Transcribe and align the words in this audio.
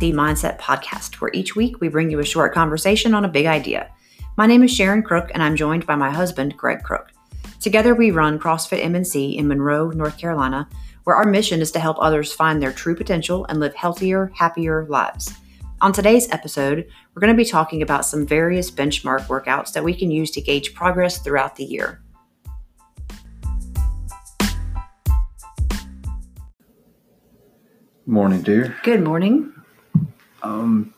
the 0.00 0.12
Mindset 0.14 0.58
Podcast, 0.58 1.16
where 1.16 1.30
each 1.34 1.54
week 1.54 1.78
we 1.82 1.88
bring 1.88 2.10
you 2.10 2.20
a 2.20 2.24
short 2.24 2.54
conversation 2.54 3.12
on 3.12 3.26
a 3.26 3.28
big 3.28 3.44
idea. 3.44 3.92
My 4.38 4.46
name 4.46 4.62
is 4.62 4.74
Sharon 4.74 5.02
Crook, 5.02 5.30
and 5.34 5.42
I'm 5.42 5.56
joined 5.56 5.86
by 5.86 5.94
my 5.94 6.10
husband, 6.10 6.56
Greg 6.56 6.82
Crook. 6.82 7.10
Together, 7.60 7.94
we 7.94 8.10
run 8.10 8.38
CrossFit 8.38 8.82
MNC 8.82 9.36
in 9.36 9.46
Monroe, 9.46 9.90
North 9.90 10.16
Carolina, 10.16 10.66
where 11.04 11.16
our 11.16 11.26
mission 11.26 11.60
is 11.60 11.70
to 11.72 11.80
help 11.80 11.98
others 12.00 12.32
find 12.32 12.62
their 12.62 12.72
true 12.72 12.96
potential 12.96 13.44
and 13.50 13.60
live 13.60 13.74
healthier, 13.74 14.32
happier 14.34 14.86
lives. 14.88 15.34
On 15.82 15.92
today's 15.92 16.30
episode, 16.30 16.86
we're 17.14 17.20
going 17.20 17.34
to 17.34 17.36
be 17.36 17.44
talking 17.44 17.82
about 17.82 18.06
some 18.06 18.26
various 18.26 18.70
benchmark 18.70 19.26
workouts 19.26 19.74
that 19.74 19.84
we 19.84 19.94
can 19.94 20.10
use 20.10 20.30
to 20.30 20.40
gauge 20.40 20.72
progress 20.72 21.18
throughout 21.18 21.56
the 21.56 21.64
year. 21.64 22.00
Morning, 28.06 28.40
dear. 28.40 28.74
Good 28.82 29.02
morning. 29.02 29.52
Um, 30.42 30.94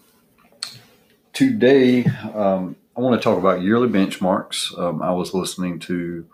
today, 1.33 2.05
um, 2.35 2.77
I 2.97 3.01
want 3.01 3.21
to 3.21 3.25
talk 3.25 3.39
about 3.39 3.63
yearly 3.63 3.89
benchmarks. 3.89 4.79
Um, 4.79 5.03
I 5.03 5.13
was 5.13 5.35
listening 5.35 5.79
to 5.81 6.27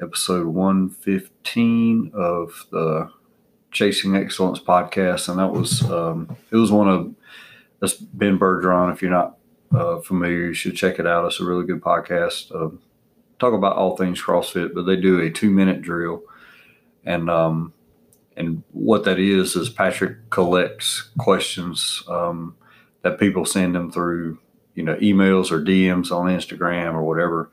episode 0.00 0.46
115 0.46 2.12
of 2.14 2.66
the 2.70 3.10
Chasing 3.70 4.16
Excellence 4.16 4.58
podcast, 4.58 5.28
and 5.28 5.38
that 5.38 5.52
was 5.52 5.82
um, 5.90 6.36
it 6.50 6.56
was 6.56 6.72
one 6.72 6.88
of 6.88 7.14
that's 7.80 7.94
Ben 7.94 8.38
Bergeron. 8.38 8.92
If 8.92 9.02
you're 9.02 9.10
not 9.10 9.36
uh, 9.72 10.00
familiar, 10.00 10.46
you 10.46 10.54
should 10.54 10.76
check 10.76 10.98
it 10.98 11.06
out. 11.06 11.26
It's 11.26 11.40
a 11.40 11.44
really 11.44 11.64
good 11.64 11.80
podcast. 11.80 12.50
Uh, 12.54 12.76
talk 13.38 13.54
about 13.54 13.76
all 13.76 13.96
things 13.96 14.20
CrossFit, 14.20 14.74
but 14.74 14.82
they 14.82 14.96
do 14.96 15.20
a 15.20 15.30
two 15.30 15.50
minute 15.50 15.82
drill, 15.82 16.22
and 17.04 17.30
um, 17.30 17.72
and 18.36 18.62
what 18.72 19.04
that 19.04 19.18
is 19.18 19.56
is 19.56 19.68
Patrick 19.68 20.30
collects 20.30 21.10
questions 21.18 22.02
um, 22.08 22.56
that 23.02 23.18
people 23.18 23.44
send 23.44 23.76
him 23.76 23.90
through, 23.90 24.38
you 24.74 24.82
know, 24.82 24.96
emails 24.96 25.50
or 25.50 25.62
DMs 25.62 26.10
on 26.10 26.26
Instagram 26.26 26.94
or 26.94 27.02
whatever, 27.02 27.50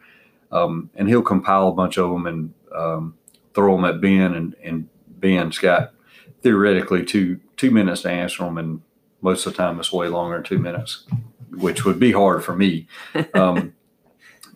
um, 0.51 0.89
and 0.95 1.07
he'll 1.07 1.21
compile 1.21 1.69
a 1.69 1.73
bunch 1.73 1.97
of 1.97 2.09
them 2.09 2.25
and 2.25 2.53
um, 2.75 3.15
throw 3.53 3.75
them 3.75 3.85
at 3.85 4.01
Ben, 4.01 4.33
and, 4.33 4.55
and 4.63 4.89
Ben's 5.07 5.57
got 5.57 5.93
theoretically 6.41 7.03
two 7.03 7.39
two 7.57 7.71
minutes 7.71 8.03
to 8.03 8.09
answer 8.11 8.43
them, 8.43 8.57
and 8.57 8.81
most 9.21 9.45
of 9.45 9.53
the 9.53 9.57
time 9.57 9.79
it's 9.79 9.91
way 9.91 10.07
longer 10.07 10.37
than 10.37 10.43
two 10.43 10.59
minutes, 10.59 11.05
which 11.49 11.83
would 11.83 11.99
be 11.99 12.11
hard 12.11 12.43
for 12.43 12.55
me. 12.55 12.87
Um, 13.33 13.73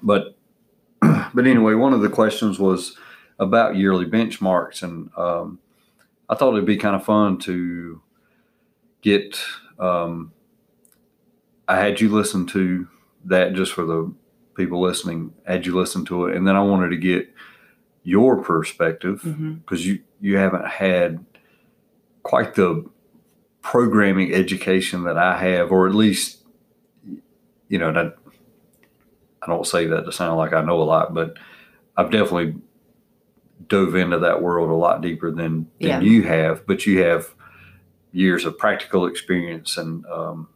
but 0.04 0.36
but 1.02 1.48
anyway, 1.48 1.74
one 1.74 1.94
of 1.94 2.02
the 2.02 2.10
questions 2.10 2.60
was 2.60 2.98
about 3.40 3.76
yearly 3.76 4.06
benchmarks, 4.06 4.84
and 4.84 5.10
um, 5.18 5.60
I 6.32 6.36
thought 6.36 6.54
it'd 6.54 6.66
be 6.66 6.78
kind 6.78 6.96
of 6.96 7.04
fun 7.04 7.38
to 7.40 8.02
get. 9.02 9.38
Um, 9.78 10.32
I 11.68 11.78
had 11.78 12.00
you 12.00 12.10
listen 12.10 12.48
to 12.48 12.88
that 13.26 13.54
just 13.54 13.74
for 13.74 13.86
the 13.86 14.14
people 14.56 14.82
listening. 14.82 15.34
Had 15.46 15.66
you 15.66 15.76
listen 15.76 16.06
to 16.06 16.28
it, 16.28 16.38
and 16.38 16.48
then 16.48 16.56
I 16.56 16.62
wanted 16.62 16.90
to 16.90 16.98
get 16.98 17.30
your 18.04 18.42
perspective 18.42 19.22
because 19.22 19.82
mm-hmm. 19.82 19.90
you 19.90 20.00
you 20.22 20.38
haven't 20.38 20.66
had 20.66 21.24
quite 22.24 22.56
the 22.56 22.90
programming 23.62 24.34
education 24.34 25.04
that 25.04 25.18
I 25.18 25.38
have, 25.38 25.72
or 25.72 25.88
at 25.88 25.94
least 25.94 26.40
you 27.68 27.78
know 27.78 27.92
that 27.92 28.16
I 29.42 29.48
don't 29.48 29.68
say 29.68 29.86
that 29.88 30.06
to 30.06 30.12
sound 30.14 30.38
like 30.38 30.54
I 30.54 30.62
know 30.62 30.82
a 30.82 30.84
lot, 30.84 31.14
but 31.14 31.36
I've 31.98 32.12
definitely 32.12 32.56
dove 33.68 33.96
into 33.96 34.20
that 34.20 34.42
world 34.42 34.70
a 34.70 34.74
lot 34.74 35.02
deeper 35.02 35.32
than, 35.32 35.70
than 35.80 35.90
yeah. 35.90 36.00
you 36.02 36.24
have, 36.24 36.66
but 36.66 36.86
you 36.86 37.04
have 37.04 37.34
years 38.12 38.46
of 38.46 38.58
practical 38.58 39.06
experience 39.06 39.78
and, 39.78 40.06
um, 40.08 40.48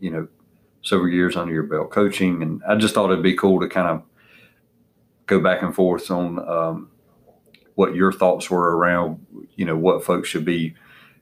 you 0.00 0.10
know, 0.10 0.28
several 0.82 1.08
years 1.08 1.36
under 1.36 1.52
your 1.52 1.62
belt 1.62 1.90
coaching. 1.90 2.42
And 2.42 2.62
I 2.68 2.76
just 2.76 2.94
thought 2.94 3.10
it'd 3.10 3.22
be 3.22 3.36
cool 3.36 3.60
to 3.60 3.68
kind 3.68 3.88
of 3.88 4.02
go 5.26 5.40
back 5.40 5.62
and 5.62 5.74
forth 5.74 6.10
on 6.10 6.38
um, 6.48 6.90
what 7.74 7.94
your 7.94 8.12
thoughts 8.12 8.50
were 8.50 8.76
around, 8.76 9.24
you 9.56 9.64
know, 9.64 9.76
what 9.76 10.04
folks 10.04 10.28
should 10.28 10.44
be 10.44 10.74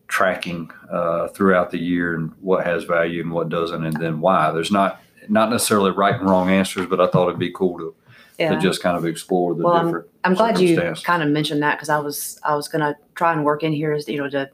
tracking 0.09 0.71
uh, 0.91 1.29
throughout 1.29 1.71
the 1.71 1.79
year 1.79 2.15
and 2.15 2.33
what 2.41 2.67
has 2.67 2.85
value 2.85 3.23
and 3.23 3.33
what 3.33 3.49
doesn't, 3.49 3.85
and 3.85 3.97
then 3.97 4.21
why. 4.21 4.51
There's 4.51 4.73
not 4.73 5.01
not 5.29 5.51
necessarily 5.51 5.93
right 5.93 6.17
and 6.17 6.29
wrong 6.29 6.51
answers, 6.51 6.87
but 6.87 7.01
I 7.01 7.07
thought 7.07 7.29
it'd 7.29 7.39
be 7.39 7.53
cool 7.53 7.79
to 7.79 7.95
yeah. 8.39 8.55
to 8.55 8.61
just 8.61 8.83
kind 8.83 8.97
of 8.97 9.05
explore 9.05 9.55
the 9.55 9.65
well, 9.65 9.85
different. 9.85 10.07
I'm, 10.25 10.33
I'm 10.33 10.37
glad 10.37 10.61
you 10.61 10.95
kind 11.03 11.23
of 11.23 11.29
mentioned 11.29 11.63
that 11.63 11.77
because 11.77 11.89
I 11.89 11.99
was 11.99 12.39
I 12.43 12.55
was 12.55 12.69
going 12.69 12.81
to 12.81 12.97
try 13.15 13.33
and 13.33 13.45
work 13.45 13.63
in 13.63 13.73
here 13.73 13.93
as 13.93 14.09
you 14.09 14.19
know 14.19 14.29
to 14.31 14.51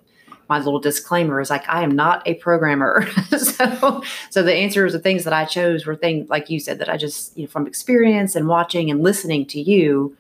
my 0.49 0.59
little 0.59 0.81
disclaimer 0.81 1.41
is 1.41 1.51
like 1.51 1.69
I 1.69 1.83
am 1.83 1.91
not 1.91 2.27
a 2.27 2.35
programmer. 2.35 3.07
so 3.39 4.03
so 4.31 4.43
the 4.43 4.55
answers 4.55 4.93
the 4.93 4.99
things 4.99 5.25
that 5.25 5.33
I 5.33 5.45
chose 5.45 5.87
were 5.87 5.95
things 5.95 6.29
like 6.29 6.51
you 6.51 6.59
said 6.59 6.79
that 6.79 6.89
I 6.89 6.97
just 6.97 7.37
you 7.37 7.45
know 7.45 7.51
from 7.51 7.67
experience 7.67 8.35
and 8.35 8.49
watching 8.49 8.91
and 8.91 9.03
listening 9.03 9.47
to 9.47 9.61
you, 9.61 10.17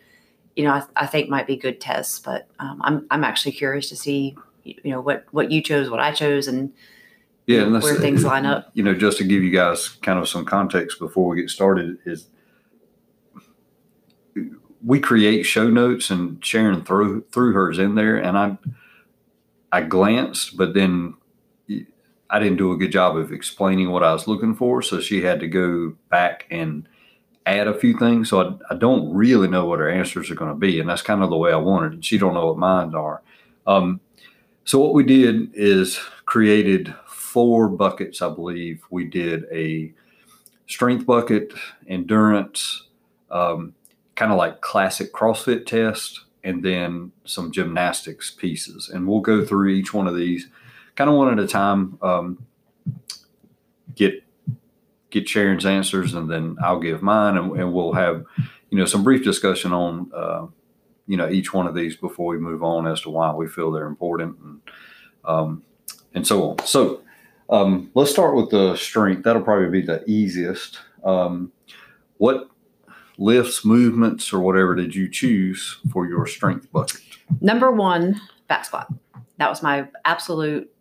you 0.56 0.64
know 0.64 0.72
I, 0.72 0.82
I 0.96 1.06
think 1.06 1.28
might 1.28 1.46
be 1.46 1.56
good 1.56 1.80
tests. 1.80 2.18
But 2.18 2.48
um, 2.58 2.80
I'm 2.82 3.06
I'm 3.10 3.24
actually 3.24 3.52
curious 3.52 3.88
to 3.88 3.96
see 3.96 4.36
you 4.64 4.90
know 4.90 5.00
what 5.00 5.26
what 5.30 5.50
you 5.50 5.62
chose, 5.62 5.88
what 5.90 6.00
I 6.00 6.12
chose, 6.12 6.46
and 6.46 6.72
yeah, 7.46 7.62
and 7.62 7.82
where 7.82 7.94
things 7.94 8.24
line 8.32 8.44
up. 8.44 8.70
You 8.74 8.82
know, 8.82 8.94
just 8.94 9.18
to 9.18 9.24
give 9.24 9.42
you 9.42 9.50
guys 9.50 9.88
kind 9.88 10.18
of 10.18 10.28
some 10.28 10.44
context 10.44 10.98
before 10.98 11.28
we 11.28 11.40
get 11.40 11.50
started 11.50 11.98
is 12.04 12.28
we 14.84 15.00
create 15.00 15.42
show 15.42 15.68
notes 15.68 16.10
and 16.10 16.44
Sharon 16.44 16.84
threw 16.84 17.22
threw 17.32 17.52
hers 17.52 17.78
in 17.78 17.94
there, 17.94 18.16
and 18.16 18.38
I 18.38 18.58
I 19.72 19.82
glanced, 19.82 20.56
but 20.56 20.74
then 20.74 21.14
I 22.30 22.38
didn't 22.38 22.58
do 22.58 22.72
a 22.72 22.76
good 22.76 22.92
job 22.92 23.16
of 23.16 23.32
explaining 23.32 23.90
what 23.90 24.02
I 24.02 24.12
was 24.12 24.28
looking 24.28 24.54
for, 24.54 24.82
so 24.82 25.00
she 25.00 25.22
had 25.22 25.40
to 25.40 25.48
go 25.48 25.94
back 26.10 26.46
and 26.50 26.86
add 27.46 27.66
a 27.66 27.78
few 27.78 27.96
things. 27.96 28.28
So 28.28 28.40
I, 28.42 28.74
I 28.74 28.76
don't 28.76 29.12
really 29.14 29.48
know 29.48 29.64
what 29.64 29.78
her 29.80 29.88
answers 29.88 30.30
are 30.30 30.34
going 30.34 30.50
to 30.50 30.56
be, 30.56 30.80
and 30.80 30.88
that's 30.88 31.02
kind 31.02 31.22
of 31.22 31.30
the 31.30 31.36
way 31.36 31.52
I 31.52 31.56
wanted. 31.56 31.92
And 31.92 32.04
she 32.04 32.18
don't 32.18 32.34
know 32.34 32.46
what 32.46 32.58
mine 32.58 32.94
are. 32.94 33.22
Um, 33.66 34.00
so 34.64 34.78
what 34.78 34.92
we 34.92 35.02
did 35.02 35.50
is 35.54 35.98
created 36.26 36.94
four 37.06 37.68
buckets. 37.68 38.20
I 38.20 38.28
believe 38.28 38.82
we 38.90 39.04
did 39.04 39.44
a 39.50 39.92
strength 40.66 41.06
bucket, 41.06 41.52
endurance. 41.86 42.86
Um, 43.30 43.74
kind 44.18 44.32
of 44.32 44.36
like 44.36 44.60
classic 44.62 45.12
CrossFit 45.12 45.64
test 45.64 46.24
and 46.42 46.64
then 46.64 47.12
some 47.24 47.52
gymnastics 47.52 48.32
pieces. 48.32 48.88
And 48.88 49.06
we'll 49.06 49.20
go 49.20 49.44
through 49.44 49.68
each 49.68 49.94
one 49.94 50.08
of 50.08 50.16
these 50.16 50.48
kind 50.96 51.08
of 51.08 51.14
one 51.14 51.32
at 51.32 51.38
a 51.42 51.46
time. 51.46 51.98
Um, 52.02 52.44
get 53.94 54.24
get 55.10 55.28
Sharon's 55.28 55.64
answers, 55.64 56.14
and 56.14 56.28
then 56.28 56.56
I'll 56.60 56.80
give 56.80 57.00
mine, 57.00 57.36
and, 57.36 57.52
and 57.60 57.72
we'll 57.72 57.92
have 57.92 58.24
you 58.70 58.78
know 58.78 58.86
some 58.86 59.04
brief 59.04 59.22
discussion 59.22 59.72
on 59.72 60.10
uh, 60.12 60.46
you 61.06 61.16
know 61.16 61.28
each 61.30 61.54
one 61.54 61.68
of 61.68 61.76
these 61.76 61.94
before 61.94 62.32
we 62.32 62.38
move 62.38 62.64
on 62.64 62.88
as 62.88 63.00
to 63.02 63.10
why 63.10 63.32
we 63.32 63.46
feel 63.46 63.70
they're 63.70 63.86
important 63.86 64.36
and 64.40 64.60
um, 65.24 65.62
and 66.14 66.26
so 66.26 66.50
on. 66.50 66.66
So 66.66 67.02
um, 67.50 67.92
let's 67.94 68.10
start 68.10 68.34
with 68.34 68.50
the 68.50 68.74
strength. 68.74 69.22
That'll 69.22 69.42
probably 69.42 69.80
be 69.80 69.86
the 69.86 70.02
easiest. 70.10 70.80
Um, 71.04 71.52
what 72.16 72.48
lifts, 73.18 73.64
movements, 73.64 74.32
or 74.32 74.40
whatever 74.40 74.74
did 74.74 74.94
you 74.94 75.08
choose 75.08 75.78
for 75.92 76.06
your 76.06 76.26
strength 76.26 76.70
bucket? 76.72 77.00
Number 77.40 77.70
one, 77.70 78.20
back 78.46 78.64
squat. 78.64 78.92
That 79.36 79.50
was 79.50 79.62
my 79.62 79.88
absolute. 80.04 80.72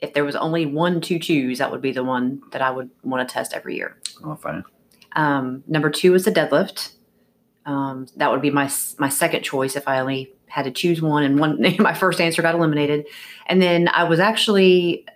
If 0.00 0.12
there 0.12 0.24
was 0.24 0.36
only 0.36 0.66
one 0.66 1.00
to 1.02 1.18
choose, 1.18 1.58
that 1.58 1.70
would 1.70 1.80
be 1.80 1.92
the 1.92 2.04
one 2.04 2.42
that 2.52 2.60
I 2.60 2.70
would 2.70 2.90
want 3.02 3.26
to 3.26 3.32
test 3.32 3.54
every 3.54 3.76
year. 3.76 3.96
Oh, 4.22 4.36
fine. 4.36 4.62
Um, 5.12 5.64
number 5.66 5.90
two 5.90 6.14
is 6.14 6.26
the 6.26 6.30
deadlift. 6.30 6.92
Um, 7.64 8.06
that 8.16 8.30
would 8.30 8.42
be 8.42 8.50
my 8.50 8.70
my 8.98 9.08
second 9.08 9.42
choice 9.42 9.74
if 9.74 9.88
I 9.88 9.98
only 9.98 10.32
had 10.46 10.64
to 10.66 10.70
choose 10.70 11.02
one, 11.02 11.24
and 11.24 11.40
one 11.40 11.60
my 11.78 11.94
first 11.94 12.20
answer 12.20 12.42
got 12.42 12.54
eliminated. 12.54 13.06
And 13.46 13.60
then 13.60 13.88
I 13.88 14.04
was 14.04 14.20
actually 14.20 15.06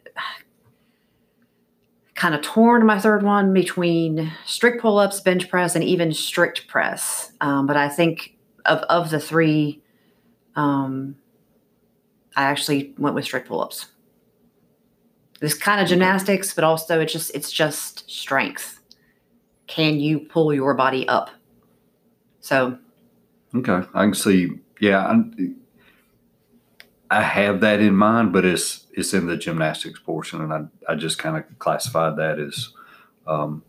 kind 2.21 2.35
of 2.35 2.43
torn 2.43 2.85
my 2.85 2.99
third 2.99 3.23
one 3.23 3.55
between 3.55 4.31
strict 4.45 4.83
pull 4.83 4.99
ups, 4.99 5.21
bench 5.21 5.49
press, 5.49 5.75
and 5.75 5.83
even 5.83 6.13
strict 6.13 6.69
press. 6.69 7.33
Um, 7.41 7.67
but 7.67 7.79
I 7.79 7.89
think 7.89 8.37
of, 8.67 8.81
of 8.91 9.09
the 9.09 9.19
three, 9.19 9.83
um, 10.55 11.17
I 12.37 12.43
actually 12.43 12.93
went 12.99 13.15
with 13.15 13.25
strict 13.25 13.49
pull 13.49 13.63
ups. 13.63 13.87
This 15.41 15.55
kind 15.55 15.81
of 15.81 15.89
gymnastics, 15.89 16.53
but 16.53 16.63
also 16.63 17.01
it's 17.01 17.11
just 17.11 17.35
it's 17.35 17.51
just 17.51 18.11
strength. 18.11 18.81
Can 19.67 19.99
you 19.99 20.21
pull 20.21 20.53
your 20.53 20.75
body 20.75 21.09
up? 21.09 21.31
So, 22.41 22.77
okay, 23.55 23.81
I 23.95 24.03
can 24.03 24.13
see. 24.13 24.51
Yeah, 24.79 25.07
I'm, 25.07 25.57
I 27.11 27.23
have 27.23 27.61
that 27.61 27.81
in 27.81 27.97
mind, 27.97 28.33
but 28.33 28.45
it's 28.45 28.87
it's 28.93 29.13
in 29.13 29.27
the 29.27 29.37
gymnastics 29.37 29.99
portion, 29.99 30.41
and 30.41 30.53
I 30.53 30.93
I 30.93 30.95
just 30.95 31.19
kind 31.19 31.37
of 31.37 31.59
classified 31.59 32.17
that 32.17 32.39
as 32.39 32.69
um, 33.27 33.65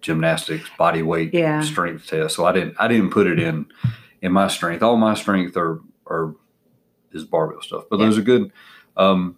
gymnastics, 0.00 0.70
body 0.78 1.02
weight, 1.02 1.34
yeah. 1.34 1.60
strength 1.60 2.06
test. 2.06 2.36
So 2.36 2.44
I 2.44 2.52
didn't 2.52 2.76
I 2.78 2.86
didn't 2.86 3.10
put 3.10 3.26
it 3.26 3.40
in 3.40 3.66
in 4.22 4.32
my 4.32 4.46
strength. 4.46 4.82
All 4.82 4.96
my 4.96 5.14
strength 5.14 5.56
are 5.56 5.80
are 6.06 6.36
is 7.12 7.24
barbell 7.24 7.62
stuff, 7.62 7.84
but 7.90 7.98
yeah. 7.98 8.06
those 8.06 8.18
are 8.18 8.22
good. 8.22 8.52
Um, 8.96 9.36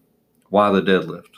Why 0.51 0.71
the 0.71 0.83
deadlift? 0.83 1.29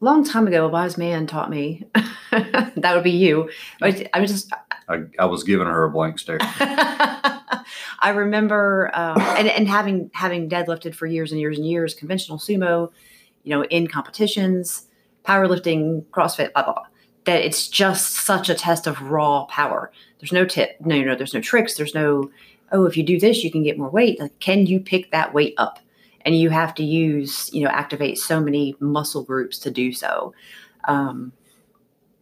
Long 0.00 0.24
time 0.24 0.46
ago, 0.46 0.64
a 0.64 0.68
wise 0.68 0.96
man 0.96 1.26
taught 1.26 1.50
me. 1.50 1.84
that 2.30 2.92
would 2.94 3.04
be 3.04 3.10
you. 3.10 3.50
I, 3.82 4.06
I 4.14 4.20
was 4.20 4.30
just. 4.30 4.52
I, 4.88 5.02
I 5.18 5.26
was 5.26 5.44
giving 5.44 5.66
her 5.66 5.84
a 5.84 5.90
blank 5.90 6.18
stare. 6.18 6.38
I 8.00 8.10
remember 8.10 8.90
um, 8.94 9.20
and, 9.20 9.48
and 9.48 9.68
having 9.68 10.10
having 10.14 10.48
deadlifted 10.48 10.94
for 10.94 11.06
years 11.06 11.32
and 11.32 11.40
years 11.40 11.58
and 11.58 11.66
years, 11.66 11.94
conventional 11.94 12.38
sumo, 12.38 12.90
you 13.44 13.50
know, 13.50 13.64
in 13.64 13.86
competitions, 13.86 14.86
powerlifting, 15.24 16.04
CrossFit, 16.06 16.52
blah 16.52 16.64
blah. 16.64 16.74
blah 16.74 16.84
that 17.28 17.44
it's 17.44 17.68
just 17.68 18.14
such 18.14 18.48
a 18.48 18.54
test 18.54 18.86
of 18.86 19.02
raw 19.02 19.44
power. 19.44 19.92
There's 20.18 20.32
no 20.32 20.46
tip, 20.46 20.76
no, 20.80 21.02
no, 21.02 21.14
there's 21.14 21.34
no 21.34 21.42
tricks, 21.42 21.74
there's 21.74 21.94
no, 21.94 22.30
oh, 22.72 22.86
if 22.86 22.96
you 22.96 23.02
do 23.02 23.20
this, 23.20 23.44
you 23.44 23.50
can 23.50 23.62
get 23.62 23.76
more 23.76 23.90
weight. 23.90 24.18
Like, 24.18 24.38
can 24.38 24.64
you 24.64 24.80
pick 24.80 25.10
that 25.10 25.34
weight 25.34 25.52
up? 25.58 25.78
And 26.22 26.34
you 26.34 26.48
have 26.48 26.74
to 26.76 26.82
use, 26.82 27.52
you 27.52 27.64
know, 27.64 27.70
activate 27.70 28.16
so 28.16 28.40
many 28.40 28.76
muscle 28.80 29.22
groups 29.22 29.58
to 29.58 29.70
do 29.70 29.92
so. 29.92 30.32
Um, 30.84 31.32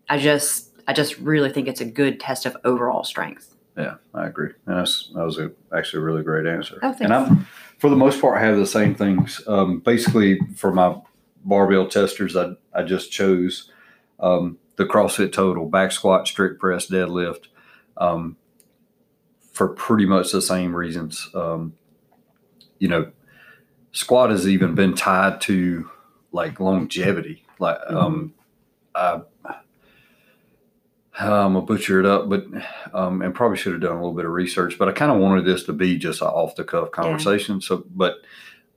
I 0.09 0.19
just, 0.19 0.73
I 0.89 0.93
just 0.93 1.17
really 1.19 1.51
think 1.51 1.69
it's 1.69 1.81
a 1.81 1.85
good 1.85 2.19
test 2.19 2.45
of 2.45 2.57
overall 2.65 3.05
strength. 3.05 3.56
Yeah, 3.77 3.97
I 4.15 4.27
agree. 4.27 4.51
And 4.67 4.79
that's, 4.79 5.11
that 5.15 5.25
was 5.25 5.39
a, 5.39 5.51
actually 5.77 6.01
a 6.01 6.05
really 6.05 6.23
great 6.23 6.47
answer. 6.47 6.79
Oh, 6.83 6.95
and 7.01 7.13
I'm, 7.13 7.47
for 7.79 7.91
the 7.91 7.97
most 7.97 8.21
part, 8.21 8.39
I 8.39 8.45
have 8.45 8.57
the 8.57 8.67
same 8.67 8.95
things. 8.95 9.43
Um, 9.47 9.81
basically, 9.81 10.41
for 10.57 10.73
my 10.73 10.97
barbell 11.45 11.87
testers, 11.87 12.37
I, 12.37 12.53
I 12.73 12.83
just 12.83 13.13
chose 13.13 13.71
um, 14.19 14.59
the 14.77 14.87
CrossFit 14.87 15.33
Total, 15.33 15.69
back 15.69 15.93
squat, 15.93 16.27
strict 16.27 16.59
press, 16.59 16.87
deadlift, 16.89 17.49
um, 17.99 18.37
for 19.53 19.69
pretty 19.69 20.07
much 20.07 20.33
the 20.33 20.43
same 20.43 20.75
reasons. 20.75 21.29
Um, 21.35 21.75
you 22.79 22.89
know, 22.89 23.11
squat 23.93 24.31
has 24.31 24.49
even 24.49 24.75
been 24.75 24.95
tied 24.95 25.41
to 25.43 25.91
like 26.33 26.61
longevity. 26.61 27.45
Like, 27.59 27.79
Mm-hmm. 27.81 27.97
um, 27.97 28.35
I, 28.95 29.21
I'm 31.19 31.55
gonna 31.55 31.63
butcher 31.63 31.99
it 31.99 32.07
up, 32.07 32.29
but 32.29 32.45
um, 32.93 33.23
and 33.23 33.35
probably 33.35 33.57
should 33.57 33.73
have 33.73 33.81
done 33.81 33.93
a 33.93 33.97
little 33.97 34.15
bit 34.15 34.27
of 34.27 34.33
research. 34.33 34.79
But 34.79 34.89
I 34.89 34.93
kind 34.93 35.11
of 35.11 35.19
wanted 35.19 35.45
this 35.45 35.65
to 35.65 35.73
be 35.73 35.97
just 35.97 36.21
an 36.21 36.29
off 36.29 36.57
the 36.57 36.65
cuff 36.65 36.91
conversation. 36.91 37.61
So, 37.61 37.85
but 37.91 38.17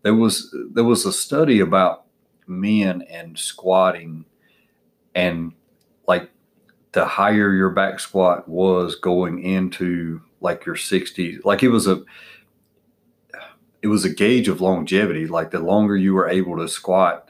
there 0.03 0.15
was 0.15 0.56
there 0.74 0.86
was 0.86 1.06
a 1.06 1.12
study 1.12 1.59
about 1.59 2.06
men 2.47 3.01
and 3.03 3.38
squatting, 3.38 4.25
and 5.13 5.53
like 6.07 6.30
the 6.94 7.06
higher 7.06 7.53
your 7.53 7.71
back 7.71 8.00
squat 8.00 8.47
was 8.47 8.95
going 8.95 9.44
into 9.44 10.21
like 10.42 10.65
your 10.65 10.75
60s, 10.75 11.44
like 11.44 11.63
it 11.63 11.69
was 11.69 11.88
a 11.88 12.03
it 13.81 13.88
was 13.88 14.06
a 14.06 14.09
gauge 14.09 14.47
of 14.47 14.62
longevity. 14.62 15.27
Like 15.27 15.51
the 15.51 15.59
longer 15.59 15.95
you 15.95 16.13
were 16.13 16.30
able 16.30 16.57
to 16.57 16.68
squat, 16.68 17.30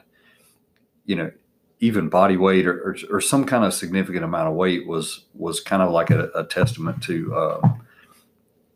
you 1.04 1.16
know, 1.16 1.30
even 1.82 2.08
body 2.10 2.36
weight 2.36 2.66
or, 2.66 2.74
or, 2.90 2.96
or 3.10 3.20
some 3.20 3.44
kind 3.44 3.64
of 3.64 3.72
significant 3.72 4.24
amount 4.24 4.48
of 4.48 4.54
weight 4.54 4.86
was 4.86 5.24
was 5.34 5.60
kind 5.60 5.82
of 5.82 5.90
like 5.90 6.10
a, 6.10 6.30
a 6.34 6.44
testament 6.44 7.02
to 7.02 7.34
uh, 7.34 7.68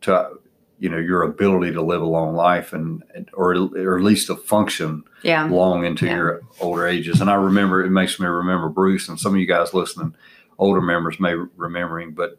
to 0.03 0.31
you 0.79 0.89
know 0.89 0.99
your 0.99 1.23
ability 1.23 1.73
to 1.73 1.83
live 1.83 2.03
a 2.03 2.07
long 2.07 2.35
life 2.35 2.73
and 2.73 3.03
or 3.35 3.55
or 3.55 3.97
at 3.99 4.05
least 4.05 4.27
to 4.27 4.37
function 4.37 5.05
Yeah. 5.23 5.45
long 5.47 5.85
into 5.85 6.07
Yeah. 6.07 6.17
your 6.17 6.41
older 6.61 6.87
ages. 6.87 7.21
And 7.21 7.31
I 7.31 7.35
remember 7.35 7.85
it 7.85 7.91
makes 7.91 8.19
me 8.19 8.27
remember 8.27 8.69
Bruce 8.69 9.09
and 9.09 9.19
some 9.21 9.35
of 9.35 9.41
you 9.41 9.47
guys 9.47 9.73
listening, 9.75 10.15
older 10.59 10.81
members 10.81 11.21
may 11.21 11.35
remembering, 11.57 12.13
but 12.13 12.39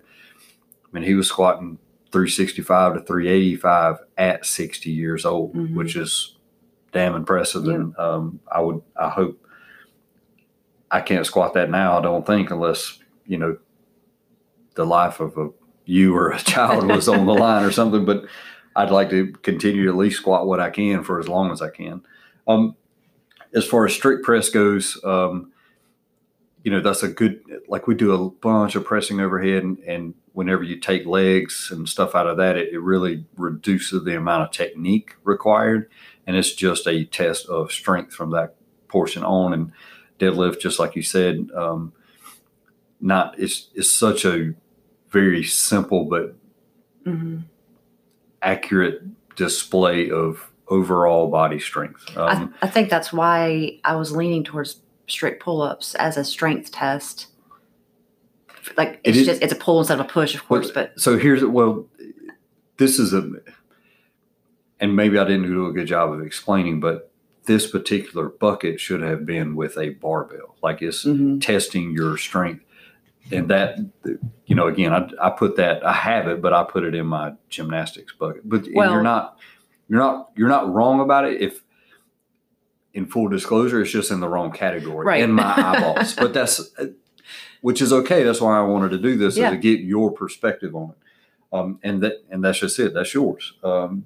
I 0.84 0.88
mean 0.92 1.04
he 1.04 1.14
was 1.16 1.28
squatting 1.28 1.78
365 2.12 2.94
to 2.96 3.00
385 3.02 3.98
at 4.18 4.46
60 4.46 4.90
years 4.90 5.26
old, 5.26 5.54
Mhm. 5.54 5.76
which 5.76 5.96
is 5.96 6.36
damn 6.92 7.14
impressive. 7.16 7.68
And 7.68 7.98
um, 7.98 8.40
I 8.52 8.62
would 8.62 8.82
I 9.00 9.10
hope 9.10 9.45
I 10.92 11.02
can't 11.02 11.26
squat 11.26 11.54
that 11.54 11.70
now. 11.70 11.98
I 11.98 12.02
don't 12.02 12.26
think 12.26 12.52
unless 12.52 13.00
you 13.26 13.38
know 13.38 13.58
the 14.76 14.86
life 14.86 15.20
of 15.20 15.38
a 15.38 15.50
you 15.86 16.16
or 16.16 16.32
a 16.32 16.40
child 16.42 16.88
was 16.88 17.08
on 17.08 17.26
the 17.26 17.34
line 17.46 17.64
or 17.64 17.72
something. 17.72 18.06
But 18.06 18.26
I'd 18.76 18.92
like 18.92 19.10
to 19.12 19.32
continue 19.42 19.84
to 19.86 19.90
at 19.90 19.98
least 19.98 20.18
squat 20.18 20.48
what 20.48 20.60
I 20.60 20.70
can 20.70 21.04
for 21.04 21.20
as 21.20 21.28
long 21.28 21.52
as 21.52 21.62
I 21.62 21.70
can. 21.70 22.02
Um, 22.48 22.76
as 23.54 23.66
far 23.66 23.86
as 23.86 23.94
strict 23.94 24.24
press 24.24 24.50
goes, 24.50 25.00
um, 25.04 25.52
you 26.64 26.72
know 26.72 26.82
that's 26.82 27.04
a 27.04 27.08
good 27.08 27.42
like 27.68 27.88
we 27.88 27.96
do 27.96 28.12
a 28.12 28.30
bunch 28.30 28.76
of 28.76 28.86
pressing 28.86 29.22
overhead, 29.22 29.64
and, 29.64 29.78
and 29.80 30.14
whenever 30.34 30.64
you 30.64 30.80
take 30.80 31.06
legs 31.06 31.70
and 31.72 31.88
stuff 31.88 32.16
out 32.16 32.28
of 32.28 32.38
that, 32.38 32.58
it, 32.58 32.74
it 32.74 32.80
really 32.80 33.26
reduces 33.38 34.04
the 34.04 34.18
amount 34.18 34.44
of 34.44 34.52
technique 34.52 35.16
required, 35.24 35.90
and 36.28 36.36
it's 36.36 36.54
just 36.54 36.88
a 36.88 37.06
test 37.06 37.46
of 37.48 37.72
strength 37.72 38.14
from 38.14 38.32
that 38.32 38.56
portion 38.88 39.24
on. 39.24 39.54
And 39.54 39.72
deadlift, 40.20 40.60
just 40.60 40.80
like 40.80 40.96
you 40.96 41.02
said, 41.04 41.50
um, 41.56 41.94
not 43.02 43.38
it's 43.40 43.68
it's 43.76 43.90
such 43.90 44.26
a 44.26 44.54
very 45.10 45.44
simple 45.44 46.06
but 46.06 46.36
hmm 47.04 47.40
accurate 48.42 49.02
display 49.36 50.10
of 50.12 50.52
overall 50.68 51.30
body 51.30 51.60
strength. 51.60 52.06
Um, 52.16 52.54
I, 52.62 52.66
I 52.68 52.70
think 52.70 52.90
that's 52.90 53.12
why 53.12 53.80
I 53.84 53.96
was 53.96 54.12
leaning 54.16 54.44
towards 54.44 54.82
strict 55.08 55.42
pull-ups 55.44 55.96
as 55.96 56.16
a 56.18 56.24
strength 56.24 56.72
test. 56.72 57.28
Like 58.78 59.00
It 59.04 59.10
it's 59.10 59.18
is- 59.20 59.26
just 59.26 59.42
it's 59.42 59.54
a 59.54 59.56
pull 59.56 59.80
instead 59.80 60.00
of 60.00 60.06
a 60.06 60.10
push, 60.10 60.36
of 60.36 60.46
course, 60.48 60.72
but 60.72 61.00
so 61.00 61.18
here's 61.18 61.44
well, 61.44 61.88
this 62.78 63.00
is 63.00 63.14
a, 63.14 63.30
and 64.80 64.96
maybe 64.96 65.18
I 65.18 65.24
didn't 65.24 65.44
do 65.44 65.68
a 65.68 65.72
good 65.74 65.88
job 65.88 66.12
of 66.12 66.22
explaining, 66.26 66.80
but 66.80 67.12
this 67.46 67.70
particular 67.70 68.30
bucket 68.30 68.80
should 68.80 69.02
have 69.02 69.26
been 69.26 69.56
with 69.56 69.78
a 69.78 69.90
barbell, 69.90 70.56
like 70.62 70.82
it's 70.82 71.06
mhm. 71.06 71.42
testing 71.42 71.92
your 71.92 72.18
strength. 72.18 72.64
And 73.32 73.50
that, 73.50 73.80
you 74.46 74.56
know, 74.56 74.68
again, 74.68 74.94
I, 74.94 75.10
I 75.20 75.30
put 75.32 75.56
that, 75.56 75.84
I 75.86 75.94
have 75.94 76.28
it, 76.28 76.42
but 76.44 76.54
I 76.54 76.64
put 76.64 76.84
it 76.84 76.94
in 76.94 77.08
my 77.08 77.34
gymnastics 77.50 78.14
bucket. 78.14 78.48
But 78.48 78.68
Well- 78.74 78.92
you're 78.92 79.02
not, 79.04 79.40
you're 79.90 80.00
not, 80.00 80.32
you're 80.36 80.50
not 80.50 80.72
wrong 80.72 81.00
about 81.00 81.26
it. 81.26 81.42
If, 81.42 81.64
in 82.94 83.08
full 83.08 83.28
disclosure, 83.28 83.82
it's 83.82 83.92
just 83.92 84.12
in 84.12 84.20
the 84.20 84.30
wrong 84.30 84.52
category 84.52 85.06
Right. 85.06 85.22
in 85.24 85.32
my 85.32 85.54
eyeballs. 85.58 86.14
but 86.14 86.34
that's, 86.34 86.72
which 87.62 87.82
is 87.82 87.92
okay. 87.92 88.24
That's 88.24 88.40
why 88.42 88.58
I 88.58 88.62
wanted 88.62 88.90
to 88.92 89.00
do 89.00 89.18
this, 89.18 89.34
is 89.34 89.40
Yeah. 89.40 89.50
to 89.50 89.58
get 89.58 89.80
your 89.80 90.12
perspective 90.12 90.76
on 90.76 90.92
it. 90.92 90.98
Um, 91.52 91.80
and 91.84 92.04
that, 92.04 92.24
and 92.30 92.44
that's 92.44 92.60
just 92.60 92.78
it. 92.80 92.94
That's 92.94 93.14
yours. 93.14 93.54
Um, 93.64 94.06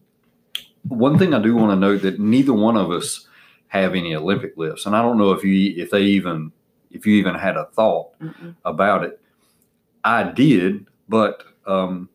one 0.88 1.18
thing 1.20 1.34
I 1.34 1.42
do 1.42 1.56
want 1.56 1.72
to 1.72 1.76
note 1.76 2.04
that 2.04 2.20
neither 2.20 2.54
one 2.54 2.78
of 2.78 2.90
us 2.90 3.28
have 3.70 3.96
any 3.96 4.14
Olympic 4.16 4.58
lifts, 4.58 4.86
and 4.86 4.96
I 4.96 5.02
don't 5.02 5.18
know 5.18 5.32
if 5.32 5.44
you, 5.44 5.82
if 5.82 5.92
they 5.92 6.02
even, 6.02 6.52
if 6.92 7.06
you 7.06 7.16
even 7.16 7.36
had 7.36 7.56
a 7.56 7.66
thought 7.66 8.20
Mm-mm. 8.20 8.56
about 8.66 9.04
it. 9.04 9.22
I 10.04 10.24
did, 10.24 10.88
but 11.08 11.44
um, 11.66 12.10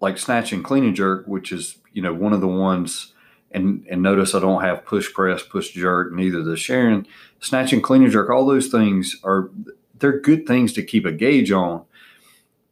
like 0.00 0.18
snatch 0.18 0.52
and 0.52 0.64
clean 0.64 0.84
and 0.84 0.96
jerk, 0.96 1.26
which 1.26 1.52
is 1.52 1.78
you 1.92 2.02
know 2.02 2.14
one 2.14 2.32
of 2.32 2.40
the 2.40 2.48
ones, 2.48 3.12
and 3.50 3.86
and 3.90 4.02
notice 4.02 4.34
I 4.34 4.40
don't 4.40 4.62
have 4.62 4.84
push 4.84 5.12
press, 5.12 5.42
push 5.42 5.70
jerk, 5.70 6.12
neither 6.12 6.42
the 6.42 6.56
Sharon. 6.56 7.06
Snatch 7.40 7.72
and 7.72 7.82
clean 7.82 8.02
and 8.02 8.12
jerk, 8.12 8.30
all 8.30 8.46
those 8.46 8.68
things 8.68 9.16
are 9.24 9.50
they're 9.98 10.20
good 10.20 10.46
things 10.46 10.72
to 10.74 10.82
keep 10.82 11.04
a 11.04 11.12
gauge 11.12 11.52
on. 11.52 11.84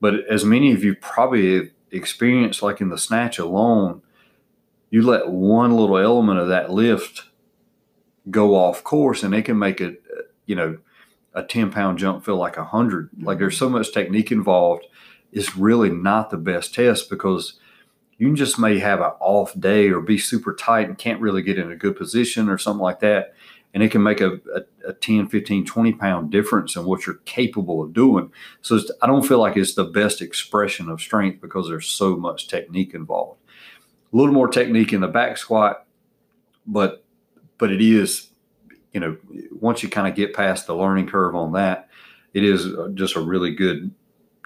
But 0.00 0.26
as 0.30 0.44
many 0.44 0.72
of 0.72 0.84
you 0.84 0.94
probably 0.94 1.70
experienced, 1.90 2.62
like 2.62 2.80
in 2.80 2.88
the 2.88 2.98
snatch 2.98 3.38
alone, 3.38 4.02
you 4.90 5.02
let 5.02 5.28
one 5.28 5.76
little 5.76 5.98
element 5.98 6.38
of 6.38 6.48
that 6.48 6.70
lift 6.70 7.24
go 8.30 8.54
off 8.54 8.84
course, 8.84 9.22
and 9.22 9.34
it 9.34 9.42
can 9.42 9.58
make 9.58 9.80
it, 9.80 10.02
you 10.46 10.54
know, 10.54 10.78
a 11.34 11.42
10 11.42 11.70
pound 11.70 11.98
jump 11.98 12.24
feel 12.24 12.36
like 12.36 12.56
a 12.56 12.62
100 12.62 13.10
like 13.20 13.38
there's 13.38 13.56
so 13.56 13.66
mm-hmm. 13.66 13.76
much 13.76 13.92
technique 13.92 14.32
involved. 14.32 14.86
It's 15.32 15.56
really 15.56 15.90
not 15.90 16.30
the 16.30 16.36
best 16.36 16.74
test 16.74 17.10
because 17.10 17.58
you 18.16 18.34
just 18.34 18.58
may 18.58 18.78
have 18.78 19.00
an 19.00 19.12
off 19.20 19.58
day 19.58 19.88
or 19.90 20.00
be 20.00 20.18
super 20.18 20.54
tight 20.54 20.88
and 20.88 20.98
can't 20.98 21.20
really 21.20 21.42
get 21.42 21.58
in 21.58 21.70
a 21.70 21.76
good 21.76 21.96
position 21.96 22.48
or 22.48 22.58
something 22.58 22.82
like 22.82 23.00
that. 23.00 23.34
And 23.74 23.82
it 23.82 23.90
can 23.90 24.02
make 24.02 24.20
a, 24.20 24.40
a, 24.54 24.88
a 24.88 24.92
10 24.94 25.28
15 25.28 25.66
20 25.66 25.92
pound 25.92 26.30
difference 26.32 26.74
in 26.74 26.84
what 26.84 27.06
you're 27.06 27.16
capable 27.26 27.82
of 27.82 27.92
doing. 27.92 28.32
So 28.62 28.76
it's, 28.76 28.90
i 29.02 29.06
don't 29.06 29.26
feel 29.26 29.38
like 29.38 29.56
it's 29.56 29.74
the 29.74 29.84
best 29.84 30.20
expression 30.20 30.88
of 30.88 31.00
strength 31.00 31.40
because 31.40 31.68
there's 31.68 31.86
so 31.86 32.16
much 32.16 32.48
technique 32.48 32.94
involved. 32.94 33.38
A 34.12 34.16
little 34.16 34.34
more 34.34 34.48
technique 34.48 34.92
in 34.92 35.02
the 35.02 35.08
back 35.08 35.36
squat 35.36 35.84
but 36.68 37.02
but 37.58 37.70
it 37.70 37.80
is 37.80 38.30
you 38.92 39.00
know 39.00 39.16
once 39.60 39.82
you 39.82 39.88
kind 39.88 40.08
of 40.08 40.14
get 40.14 40.34
past 40.34 40.66
the 40.66 40.74
learning 40.74 41.06
curve 41.06 41.34
on 41.34 41.52
that 41.52 41.88
it 42.34 42.44
is 42.44 42.66
uh, 42.66 42.88
just 42.94 43.16
a 43.16 43.20
really 43.20 43.54
good 43.54 43.90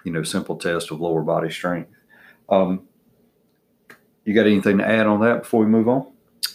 you 0.04 0.12
know 0.12 0.22
simple 0.22 0.56
test 0.56 0.90
of 0.90 1.00
lower 1.00 1.22
body 1.22 1.50
strength 1.50 1.90
um, 2.48 2.82
you 4.24 4.34
got 4.34 4.46
anything 4.46 4.78
to 4.78 4.86
add 4.86 5.06
on 5.06 5.20
that 5.20 5.42
before 5.42 5.60
we 5.60 5.66
move 5.66 5.88
on 5.88 6.06